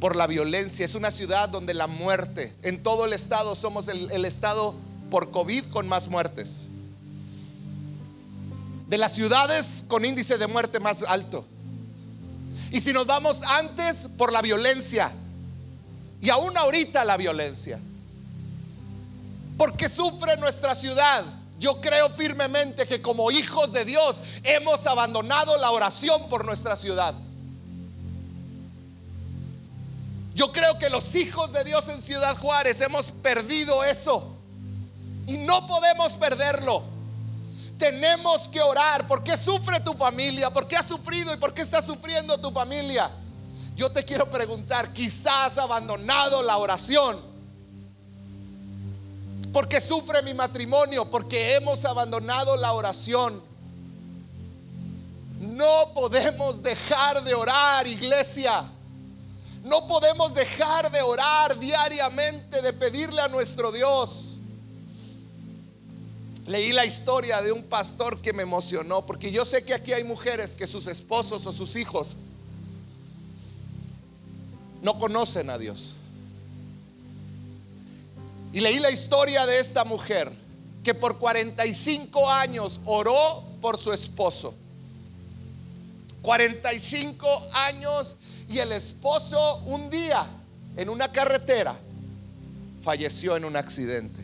Por 0.00 0.16
la 0.16 0.26
violencia. 0.26 0.86
Es 0.86 0.94
una 0.94 1.10
ciudad 1.10 1.50
donde 1.50 1.74
la 1.74 1.88
muerte, 1.88 2.54
en 2.62 2.82
todo 2.82 3.04
el 3.04 3.12
estado 3.12 3.54
somos 3.54 3.88
el 3.88 4.24
estado 4.24 4.74
por 5.10 5.30
COVID 5.30 5.66
con 5.66 5.86
más 5.86 6.08
muertes. 6.08 6.68
De 8.92 8.98
las 8.98 9.14
ciudades 9.14 9.86
con 9.88 10.04
índice 10.04 10.36
de 10.36 10.46
muerte 10.46 10.78
más 10.78 11.02
alto. 11.02 11.46
Y 12.70 12.78
si 12.78 12.92
nos 12.92 13.06
vamos 13.06 13.38
antes 13.42 14.06
por 14.18 14.30
la 14.30 14.42
violencia, 14.42 15.10
y 16.20 16.28
aún 16.28 16.54
ahorita 16.58 17.02
la 17.02 17.16
violencia. 17.16 17.80
Porque 19.56 19.88
sufre 19.88 20.36
nuestra 20.36 20.74
ciudad. 20.74 21.24
Yo 21.58 21.80
creo 21.80 22.10
firmemente 22.10 22.86
que 22.86 23.00
como 23.00 23.30
hijos 23.30 23.72
de 23.72 23.86
Dios 23.86 24.22
hemos 24.42 24.86
abandonado 24.86 25.56
la 25.56 25.70
oración 25.70 26.28
por 26.28 26.44
nuestra 26.44 26.76
ciudad. 26.76 27.14
Yo 30.34 30.52
creo 30.52 30.76
que 30.76 30.90
los 30.90 31.14
hijos 31.14 31.50
de 31.54 31.64
Dios 31.64 31.88
en 31.88 32.02
Ciudad 32.02 32.36
Juárez 32.36 32.78
hemos 32.82 33.10
perdido 33.10 33.84
eso. 33.84 34.36
Y 35.26 35.38
no 35.38 35.66
podemos 35.66 36.12
perderlo. 36.16 36.91
Tenemos 37.82 38.48
que 38.48 38.62
orar. 38.62 39.08
¿Por 39.08 39.24
qué 39.24 39.36
sufre 39.36 39.80
tu 39.80 39.92
familia? 39.92 40.50
¿Por 40.50 40.68
qué 40.68 40.76
has 40.76 40.86
sufrido 40.86 41.34
y 41.34 41.36
por 41.36 41.52
qué 41.52 41.62
está 41.62 41.84
sufriendo 41.84 42.38
tu 42.38 42.52
familia? 42.52 43.10
Yo 43.74 43.90
te 43.90 44.04
quiero 44.04 44.30
preguntar, 44.30 44.92
quizás 44.92 45.58
abandonado 45.58 46.44
la 46.44 46.58
oración. 46.58 47.20
Porque 49.52 49.80
sufre 49.80 50.22
mi 50.22 50.32
matrimonio, 50.32 51.10
porque 51.10 51.56
hemos 51.56 51.84
abandonado 51.84 52.54
la 52.54 52.72
oración. 52.72 53.42
No 55.40 55.92
podemos 55.92 56.62
dejar 56.62 57.24
de 57.24 57.34
orar, 57.34 57.84
iglesia. 57.88 58.62
No 59.64 59.88
podemos 59.88 60.34
dejar 60.34 60.88
de 60.92 61.02
orar 61.02 61.58
diariamente, 61.58 62.62
de 62.62 62.72
pedirle 62.74 63.20
a 63.22 63.26
nuestro 63.26 63.72
Dios. 63.72 64.31
Leí 66.46 66.72
la 66.72 66.84
historia 66.84 67.40
de 67.40 67.52
un 67.52 67.64
pastor 67.64 68.20
que 68.20 68.32
me 68.32 68.42
emocionó, 68.42 69.06
porque 69.06 69.30
yo 69.30 69.44
sé 69.44 69.64
que 69.64 69.74
aquí 69.74 69.92
hay 69.92 70.02
mujeres 70.02 70.56
que 70.56 70.66
sus 70.66 70.86
esposos 70.86 71.46
o 71.46 71.52
sus 71.52 71.76
hijos 71.76 72.08
no 74.82 74.98
conocen 74.98 75.50
a 75.50 75.58
Dios. 75.58 75.94
Y 78.52 78.60
leí 78.60 78.80
la 78.80 78.90
historia 78.90 79.46
de 79.46 79.60
esta 79.60 79.84
mujer 79.84 80.30
que 80.82 80.94
por 80.94 81.18
45 81.18 82.28
años 82.28 82.80
oró 82.84 83.44
por 83.60 83.78
su 83.78 83.92
esposo. 83.92 84.54
45 86.22 87.26
años 87.54 88.16
y 88.48 88.58
el 88.58 88.72
esposo 88.72 89.58
un 89.66 89.88
día 89.90 90.26
en 90.76 90.88
una 90.88 91.10
carretera 91.10 91.78
falleció 92.82 93.36
en 93.36 93.44
un 93.44 93.56
accidente. 93.56 94.21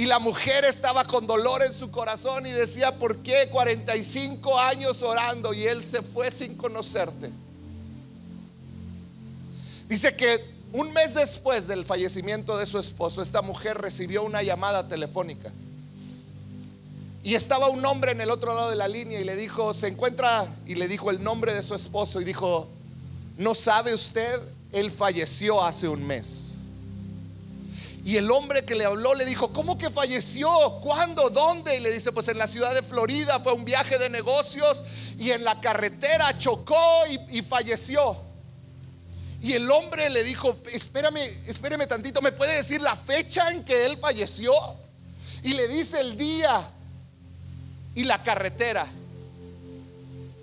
Y 0.00 0.06
la 0.06 0.18
mujer 0.18 0.64
estaba 0.64 1.04
con 1.04 1.26
dolor 1.26 1.62
en 1.62 1.74
su 1.74 1.90
corazón 1.90 2.46
y 2.46 2.52
decía, 2.52 2.96
¿por 2.96 3.18
qué 3.18 3.50
45 3.50 4.58
años 4.58 5.02
orando 5.02 5.52
y 5.52 5.66
él 5.66 5.84
se 5.84 6.00
fue 6.00 6.30
sin 6.30 6.56
conocerte? 6.56 7.28
Dice 9.90 10.16
que 10.16 10.42
un 10.72 10.90
mes 10.94 11.12
después 11.12 11.66
del 11.66 11.84
fallecimiento 11.84 12.56
de 12.56 12.64
su 12.64 12.78
esposo, 12.78 13.20
esta 13.20 13.42
mujer 13.42 13.76
recibió 13.76 14.22
una 14.22 14.42
llamada 14.42 14.88
telefónica. 14.88 15.52
Y 17.22 17.34
estaba 17.34 17.68
un 17.68 17.84
hombre 17.84 18.12
en 18.12 18.22
el 18.22 18.30
otro 18.30 18.54
lado 18.54 18.70
de 18.70 18.76
la 18.76 18.88
línea 18.88 19.20
y 19.20 19.24
le 19.24 19.36
dijo, 19.36 19.74
se 19.74 19.88
encuentra, 19.88 20.46
y 20.64 20.76
le 20.76 20.88
dijo 20.88 21.10
el 21.10 21.22
nombre 21.22 21.52
de 21.52 21.62
su 21.62 21.74
esposo 21.74 22.22
y 22.22 22.24
dijo, 22.24 22.68
¿no 23.36 23.54
sabe 23.54 23.92
usted? 23.92 24.40
Él 24.72 24.90
falleció 24.90 25.62
hace 25.62 25.88
un 25.88 26.06
mes. 26.06 26.49
Y 28.04 28.16
el 28.16 28.30
hombre 28.30 28.64
que 28.64 28.74
le 28.74 28.86
habló 28.86 29.14
le 29.14 29.26
dijo, 29.26 29.52
¿cómo 29.52 29.76
que 29.76 29.90
falleció? 29.90 30.48
¿Cuándo? 30.82 31.28
¿Dónde? 31.28 31.76
Y 31.76 31.80
le 31.80 31.92
dice, 31.92 32.12
pues 32.12 32.28
en 32.28 32.38
la 32.38 32.46
ciudad 32.46 32.74
de 32.74 32.82
Florida 32.82 33.40
fue 33.40 33.52
un 33.52 33.64
viaje 33.64 33.98
de 33.98 34.08
negocios 34.08 34.84
y 35.18 35.32
en 35.32 35.44
la 35.44 35.60
carretera 35.60 36.36
chocó 36.38 37.04
y, 37.30 37.42
falleció. 37.42 38.16
Y 39.42 39.52
el 39.52 39.70
hombre 39.70 40.08
le 40.08 40.24
dijo, 40.24 40.56
espérame, 40.72 41.20
espérame 41.46 41.86
tantito, 41.86 42.22
¿me 42.22 42.32
puede 42.32 42.56
decir 42.56 42.80
la 42.80 42.96
fecha 42.96 43.50
en 43.50 43.64
que 43.64 43.84
él 43.84 43.98
falleció? 43.98 44.52
Y 45.42 45.52
le 45.52 45.68
dice 45.68 46.00
el 46.00 46.16
día 46.16 46.70
y 47.94 48.04
la 48.04 48.22
carretera, 48.22 48.86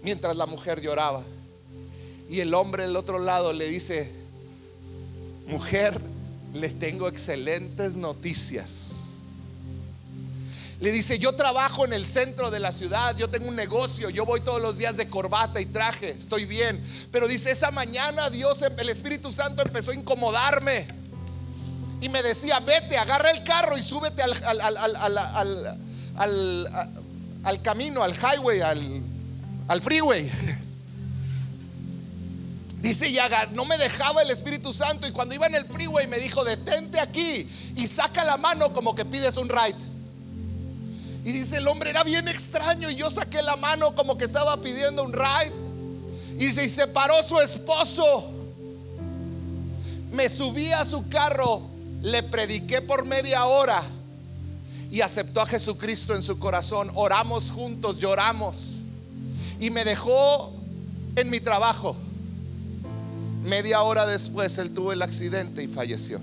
mientras 0.03 0.35
la 0.35 0.45
mujer 0.45 0.79
lloraba. 0.79 1.23
Y 2.29 2.39
el 2.39 2.53
hombre 2.53 2.83
del 2.83 2.95
otro 2.95 3.17
lado 3.17 3.51
le 3.53 3.67
dice, 3.67 4.11
mujer, 5.47 5.99
les 6.57 6.77
tengo 6.77 7.07
excelentes 7.07 7.95
noticias. 7.95 9.03
Le 10.79 10.91
dice, 10.91 11.17
yo 11.17 11.33
trabajo 11.33 11.85
en 11.85 11.93
el 11.93 12.05
centro 12.05 12.51
de 12.51 12.59
la 12.59 12.71
ciudad, 12.71 13.17
yo 13.17 13.29
tengo 13.29 13.47
un 13.47 13.55
negocio, 13.55 14.11
yo 14.11 14.25
voy 14.25 14.41
todos 14.41 14.61
los 14.61 14.77
días 14.77 14.95
de 14.95 15.07
corbata 15.07 15.59
y 15.59 15.65
traje, 15.65 16.11
estoy 16.11 16.45
bien. 16.45 16.83
Pero 17.11 17.27
dice, 17.27 17.49
esa 17.49 17.71
mañana 17.71 18.29
Dios, 18.29 18.61
el 18.61 18.89
Espíritu 18.89 19.31
Santo 19.31 19.63
empezó 19.63 19.91
a 19.91 19.95
incomodarme. 19.95 20.87
Y 21.99 22.09
me 22.09 22.21
decía, 22.21 22.59
vete, 22.59 22.95
agarra 22.95 23.31
el 23.31 23.43
carro 23.43 23.75
y 23.75 23.81
súbete 23.81 24.21
al, 24.21 24.35
al, 27.43 27.61
camino, 27.63 28.03
al 28.03 28.13
highway, 28.13 28.61
al 28.61 29.81
freeway. 29.81 30.31
Dice 32.87 33.11
Yagar, 33.11 33.51
no 33.51 33.65
me 33.65 33.77
dejaba 33.77 34.21
el 34.21 34.31
Espíritu 34.31 34.71
Santo 34.71 35.09
y 35.09 35.11
cuando 35.11 35.35
iba 35.35 35.45
en 35.45 35.55
el 35.55 35.65
freeway 35.65 36.07
me 36.07 36.19
dijo, 36.19 36.45
detente 36.45 37.01
aquí 37.01 37.45
y 37.75 37.85
saca 37.85 38.23
la 38.23 38.37
mano 38.37 38.71
como 38.71 38.95
que 38.95 39.03
pides 39.03 39.35
un 39.35 39.49
ride. 39.49 39.75
Y 41.25 41.33
dice, 41.33 41.57
el 41.57 41.67
hombre 41.67 41.89
era 41.89 42.05
bien 42.05 42.29
extraño 42.29 42.89
y 42.89 42.95
yo 42.95 43.09
saqué 43.09 43.41
la 43.41 43.57
mano 43.57 43.93
como 43.93 44.17
que 44.17 44.23
estaba 44.23 44.61
pidiendo 44.61 45.03
un 45.03 45.11
ride. 45.11 45.53
Y 46.35 46.45
dice, 46.45 46.69
se 46.69 46.87
paró 46.87 47.21
su 47.27 47.37
esposo. 47.41 48.31
Me 50.13 50.29
subí 50.29 50.71
a 50.71 50.85
su 50.85 51.09
carro, 51.09 51.63
le 52.01 52.23
prediqué 52.23 52.81
por 52.81 53.03
media 53.03 53.47
hora 53.47 53.83
y 54.89 55.01
aceptó 55.01 55.41
a 55.41 55.45
Jesucristo 55.45 56.15
en 56.15 56.23
su 56.23 56.39
corazón. 56.39 56.89
Oramos 56.95 57.51
juntos, 57.51 57.99
lloramos. 57.99 58.75
Y 59.59 59.71
me 59.71 59.83
dejó 59.83 60.53
en 61.17 61.29
mi 61.29 61.41
trabajo. 61.41 61.97
Media 63.47 63.81
hora 63.81 64.05
después 64.05 64.57
él 64.57 64.71
tuvo 64.71 64.91
el 64.91 65.01
accidente 65.01 65.63
y 65.63 65.67
falleció. 65.67 66.19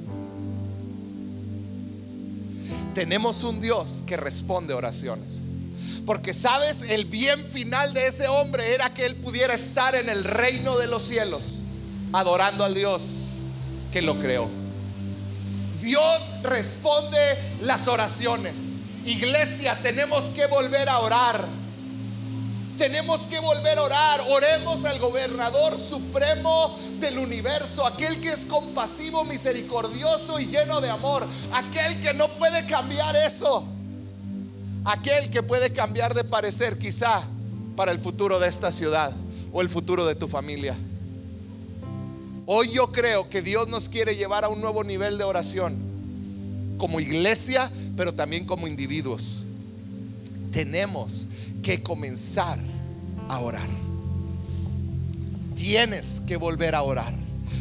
Tenemos 2.94 3.42
un 3.44 3.62
Dios 3.62 4.04
que 4.06 4.18
responde 4.18 4.74
oraciones. 4.74 5.40
Porque 6.04 6.34
sabes, 6.34 6.90
el 6.90 7.06
bien 7.06 7.46
final 7.46 7.94
de 7.94 8.08
ese 8.08 8.28
hombre 8.28 8.74
era 8.74 8.92
que 8.92 9.06
él 9.06 9.16
pudiera 9.16 9.54
estar 9.54 9.94
en 9.94 10.10
el 10.10 10.22
reino 10.22 10.76
de 10.76 10.86
los 10.86 11.02
cielos, 11.02 11.62
adorando 12.12 12.62
al 12.62 12.74
Dios 12.74 13.02
que 13.90 14.02
lo 14.02 14.18
creó. 14.20 14.46
Dios 15.80 16.30
responde 16.42 17.18
las 17.62 17.88
oraciones. 17.88 18.54
Iglesia, 19.06 19.78
tenemos 19.82 20.24
que 20.24 20.44
volver 20.44 20.90
a 20.90 20.98
orar. 20.98 21.42
Tenemos 22.78 23.26
que 23.28 23.38
volver 23.38 23.78
a 23.78 23.82
orar. 23.82 24.20
Oremos 24.28 24.84
al 24.84 24.98
gobernador 24.98 25.78
supremo 25.78 26.76
del 27.00 27.18
universo, 27.18 27.86
aquel 27.86 28.20
que 28.20 28.32
es 28.32 28.46
compasivo, 28.46 29.24
misericordioso 29.24 30.40
y 30.40 30.46
lleno 30.46 30.80
de 30.80 30.90
amor, 30.90 31.24
aquel 31.52 32.00
que 32.00 32.12
no 32.14 32.28
puede 32.28 32.66
cambiar 32.66 33.14
eso, 33.16 33.64
aquel 34.84 35.30
que 35.30 35.42
puede 35.42 35.72
cambiar 35.72 36.14
de 36.14 36.24
parecer 36.24 36.78
quizá 36.78 37.22
para 37.76 37.92
el 37.92 37.98
futuro 37.98 38.38
de 38.40 38.48
esta 38.48 38.72
ciudad 38.72 39.12
o 39.52 39.60
el 39.60 39.68
futuro 39.68 40.04
de 40.06 40.14
tu 40.14 40.26
familia. 40.26 40.76
Hoy 42.46 42.70
yo 42.72 42.92
creo 42.92 43.30
que 43.30 43.40
Dios 43.40 43.68
nos 43.68 43.88
quiere 43.88 44.16
llevar 44.16 44.44
a 44.44 44.48
un 44.48 44.60
nuevo 44.60 44.84
nivel 44.84 45.16
de 45.16 45.24
oración, 45.24 45.76
como 46.76 47.00
iglesia, 47.00 47.70
pero 47.96 48.12
también 48.12 48.44
como 48.44 48.66
individuos. 48.66 49.44
Tenemos 50.50 51.28
que 51.64 51.82
comenzar 51.82 52.58
a 53.28 53.40
orar. 53.40 53.66
Tienes 55.56 56.20
que 56.26 56.36
volver 56.36 56.74
a 56.74 56.82
orar. 56.82 57.12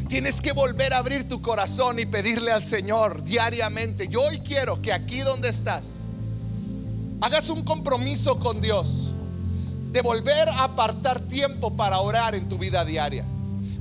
Tienes 0.09 0.41
que 0.41 0.51
volver 0.51 0.93
a 0.93 0.97
abrir 0.97 1.27
tu 1.27 1.41
corazón 1.41 1.97
y 1.97 2.05
pedirle 2.05 2.51
al 2.51 2.61
Señor 2.61 3.23
diariamente. 3.23 4.07
Yo 4.09 4.21
hoy 4.21 4.39
quiero 4.39 4.81
que 4.81 4.93
aquí 4.93 5.21
donde 5.21 5.49
estás, 5.49 6.01
hagas 7.21 7.49
un 7.49 7.63
compromiso 7.63 8.37
con 8.39 8.61
Dios 8.61 9.13
de 9.91 10.01
volver 10.01 10.49
a 10.49 10.65
apartar 10.65 11.21
tiempo 11.21 11.75
para 11.75 11.99
orar 11.99 12.35
en 12.35 12.49
tu 12.49 12.57
vida 12.57 12.83
diaria. 12.83 13.25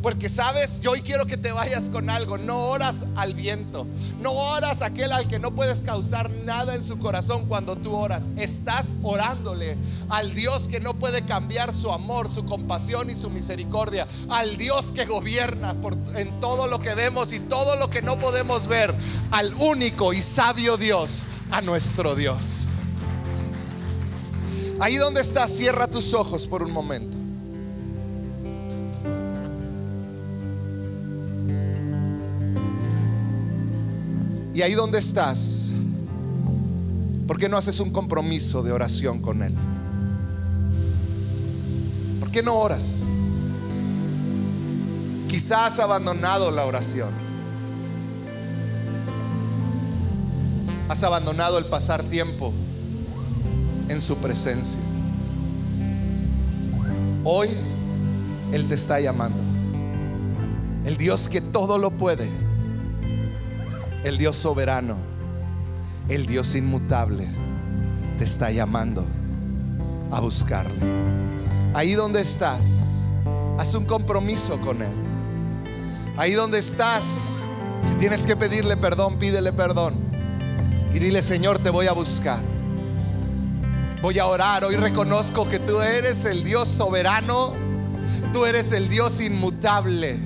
Porque 0.02 0.28
sabes, 0.28 0.80
yo 0.80 0.90
hoy 0.90 1.00
quiero 1.00 1.26
que 1.26 1.36
te 1.36 1.52
vayas 1.52 1.88
con 1.88 2.10
algo. 2.10 2.36
No 2.36 2.64
oras 2.64 3.06
al 3.14 3.34
viento. 3.34 3.86
No 4.20 4.32
oras 4.32 4.82
a 4.82 4.86
aquel 4.86 5.12
al 5.12 5.28
que 5.28 5.38
no 5.38 5.52
puedes 5.52 5.80
causar 5.80 6.28
nada 6.44 6.74
en 6.74 6.82
su 6.82 6.98
corazón 6.98 7.46
cuando 7.46 7.76
tú 7.76 7.94
oras. 7.94 8.28
Estás 8.36 8.96
orándole 9.04 9.76
al 10.08 10.34
Dios 10.34 10.66
que 10.66 10.80
no 10.80 10.94
puede 10.94 11.24
cambiar 11.24 11.72
su 11.72 11.92
amor, 11.92 12.28
su 12.28 12.44
compasión 12.44 13.10
y 13.10 13.14
su 13.14 13.30
misericordia. 13.30 14.08
Al 14.28 14.56
Dios 14.56 14.90
que 14.90 15.06
gobierna 15.06 15.74
por, 15.74 15.96
en 16.16 16.40
todo 16.40 16.66
lo 16.66 16.80
que 16.80 16.94
vemos 16.94 17.32
y 17.32 17.38
todo 17.38 17.76
lo 17.76 17.88
que 17.88 18.02
no 18.02 18.18
podemos 18.18 18.66
ver. 18.66 18.92
Al 19.30 19.54
único 19.54 20.12
y 20.12 20.20
sabio 20.20 20.76
Dios, 20.76 21.24
a 21.52 21.60
nuestro 21.60 22.16
Dios. 22.16 22.66
Ahí 24.80 24.96
donde 24.96 25.20
estás, 25.20 25.52
cierra 25.52 25.86
tus 25.86 26.12
ojos 26.12 26.48
por 26.48 26.64
un 26.64 26.72
momento. 26.72 27.21
Ahí 34.62 34.74
donde 34.74 35.00
estás, 35.00 35.72
¿por 37.26 37.36
qué 37.36 37.48
no 37.48 37.56
haces 37.56 37.80
un 37.80 37.90
compromiso 37.90 38.62
de 38.62 38.70
oración 38.70 39.20
con 39.20 39.42
Él? 39.42 39.54
¿Por 42.20 42.30
qué 42.30 42.42
no 42.42 42.54
oras? 42.54 43.04
Quizás 45.28 45.72
has 45.72 45.78
abandonado 45.80 46.50
la 46.52 46.64
oración. 46.64 47.10
Has 50.88 51.02
abandonado 51.02 51.58
el 51.58 51.64
pasar 51.64 52.04
tiempo 52.04 52.52
en 53.88 54.00
su 54.00 54.16
presencia. 54.18 54.78
Hoy 57.24 57.48
Él 58.52 58.68
te 58.68 58.76
está 58.76 59.00
llamando. 59.00 59.38
El 60.84 60.96
Dios 60.96 61.28
que 61.28 61.40
todo 61.40 61.78
lo 61.78 61.90
puede 61.90 62.51
el 64.04 64.18
Dios 64.18 64.36
soberano, 64.36 64.96
el 66.08 66.26
Dios 66.26 66.54
inmutable, 66.54 67.28
te 68.18 68.24
está 68.24 68.50
llamando 68.50 69.06
a 70.10 70.20
buscarle. 70.20 70.80
Ahí 71.74 71.92
donde 71.94 72.20
estás, 72.20 73.06
haz 73.58 73.74
un 73.74 73.84
compromiso 73.84 74.60
con 74.60 74.82
Él. 74.82 74.92
Ahí 76.16 76.32
donde 76.32 76.58
estás, 76.58 77.40
si 77.80 77.94
tienes 77.94 78.26
que 78.26 78.36
pedirle 78.36 78.76
perdón, 78.76 79.18
pídele 79.18 79.52
perdón. 79.52 79.94
Y 80.92 80.98
dile, 80.98 81.22
Señor, 81.22 81.58
te 81.58 81.70
voy 81.70 81.86
a 81.86 81.92
buscar. 81.92 82.42
Voy 84.02 84.18
a 84.18 84.26
orar. 84.26 84.64
Hoy 84.64 84.76
reconozco 84.76 85.48
que 85.48 85.58
tú 85.58 85.80
eres 85.80 86.24
el 86.24 86.44
Dios 86.44 86.68
soberano. 86.68 87.54
Tú 88.32 88.44
eres 88.44 88.72
el 88.72 88.88
Dios 88.88 89.20
inmutable. 89.20 90.18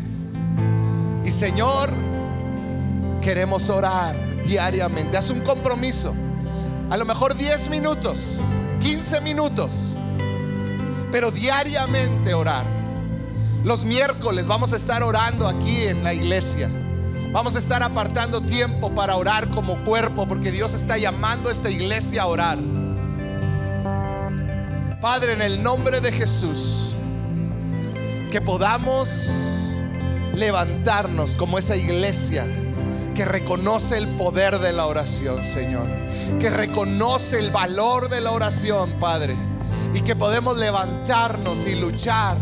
Y 1.24 1.31
Señor, 1.31 1.91
queremos 3.27 3.70
orar 3.70 4.14
diariamente. 4.45 5.16
Haz 5.16 5.31
un 5.31 5.41
compromiso. 5.41 6.14
A 6.89 6.97
lo 6.97 7.05
mejor 7.05 7.35
10 7.35 7.70
minutos, 7.70 8.39
15 8.79 9.20
minutos, 9.20 9.97
pero 11.11 11.33
diariamente 11.33 12.35
orar. 12.35 12.64
Los 13.64 13.85
miércoles 13.85 14.47
vamos 14.47 14.72
a 14.72 14.77
estar 14.77 15.03
orando 15.03 15.49
aquí 15.49 15.89
en 15.89 16.05
la 16.05 16.14
iglesia. 16.14 16.70
Vamos 17.33 17.57
a 17.57 17.59
estar 17.59 17.83
apartando 17.83 18.43
tiempo 18.43 18.95
para 18.95 19.16
orar 19.16 19.49
como 19.49 19.83
cuerpo 19.83 20.29
porque 20.29 20.53
Dios 20.53 20.72
está 20.72 20.97
llamando 20.97 21.49
a 21.49 21.53
esta 21.53 21.68
iglesia 21.68 22.22
a 22.22 22.27
orar. 22.29 22.59
Padre, 25.01 25.33
en 25.33 25.43
el 25.43 25.64
nombre 25.64 26.01
de 26.01 26.12
Jesús, 26.12 26.93
que 28.31 28.41
podamos 28.41 29.29
levantarnos 30.33 31.35
como 31.35 31.59
esa 31.59 31.74
iglesia 31.74 32.47
que 33.17 33.25
reconoce 33.25 33.97
el 33.97 34.09
poder 34.17 34.59
de 34.59 34.75
la 34.75 34.87
oración, 34.87 35.43
Señor. 35.43 35.89
Que 36.39 36.51
reconoce 36.51 37.39
el 37.39 37.51
valor 37.51 38.11
de 38.11 38.21
la 38.21 38.33
oración, 38.33 38.91
Padre. 39.01 39.35
Y 39.95 40.03
que 40.03 40.14
podemos 40.14 40.59
levantarnos 40.59 41.67
y 41.67 41.77
luchar. 41.77 42.37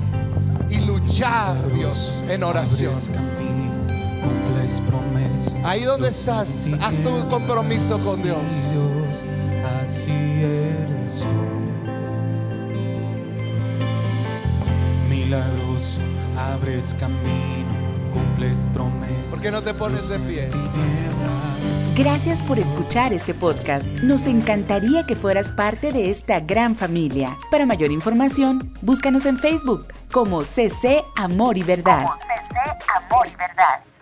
Y 0.69 0.79
luchar, 0.81 1.73
Dios, 1.73 2.25
en 2.29 2.43
oración. 2.43 2.95
Ahí 5.65 5.83
donde 5.83 6.09
estás, 6.09 6.73
haz 6.81 6.97
tu 6.97 7.29
compromiso 7.29 7.99
con 8.01 8.23
Dios. 8.23 8.39
Así 9.81 10.11
eres 10.11 11.21
tú. 11.21 11.27
Milagroso, 15.09 16.01
abres 16.37 16.95
camino, 16.99 17.64
cumples 18.15 18.57
promesas. 18.73 19.31
¿Por 19.31 19.41
qué 19.41 19.51
no 19.51 19.63
te 19.63 19.75
pones 19.75 20.09
de 20.09 20.19
pie? 20.21 20.49
Gracias 21.97 22.43
por 22.43 22.59
escuchar 22.59 23.13
este 23.13 23.35
podcast. 23.35 23.87
Nos 24.03 24.27
encantaría 24.27 25.05
que 25.07 25.15
fueras 25.15 25.53
parte 25.53 25.93
de 25.93 26.11
esta 26.11 26.41
gran 26.41 26.75
familia. 26.75 27.37
Para 27.51 27.67
mayor 27.67 27.91
información, 27.93 28.73
búscanos 28.83 29.27
en 29.27 29.39
Facebook 29.39 29.87
como 30.11 30.43
CC 30.45 31.03
Amor 31.17 31.57
y 31.57 31.63
Verdad. 31.63 32.07
CC 32.19 32.77
Amor 32.97 33.27
y 33.27 33.37
Verdad. 33.37 33.94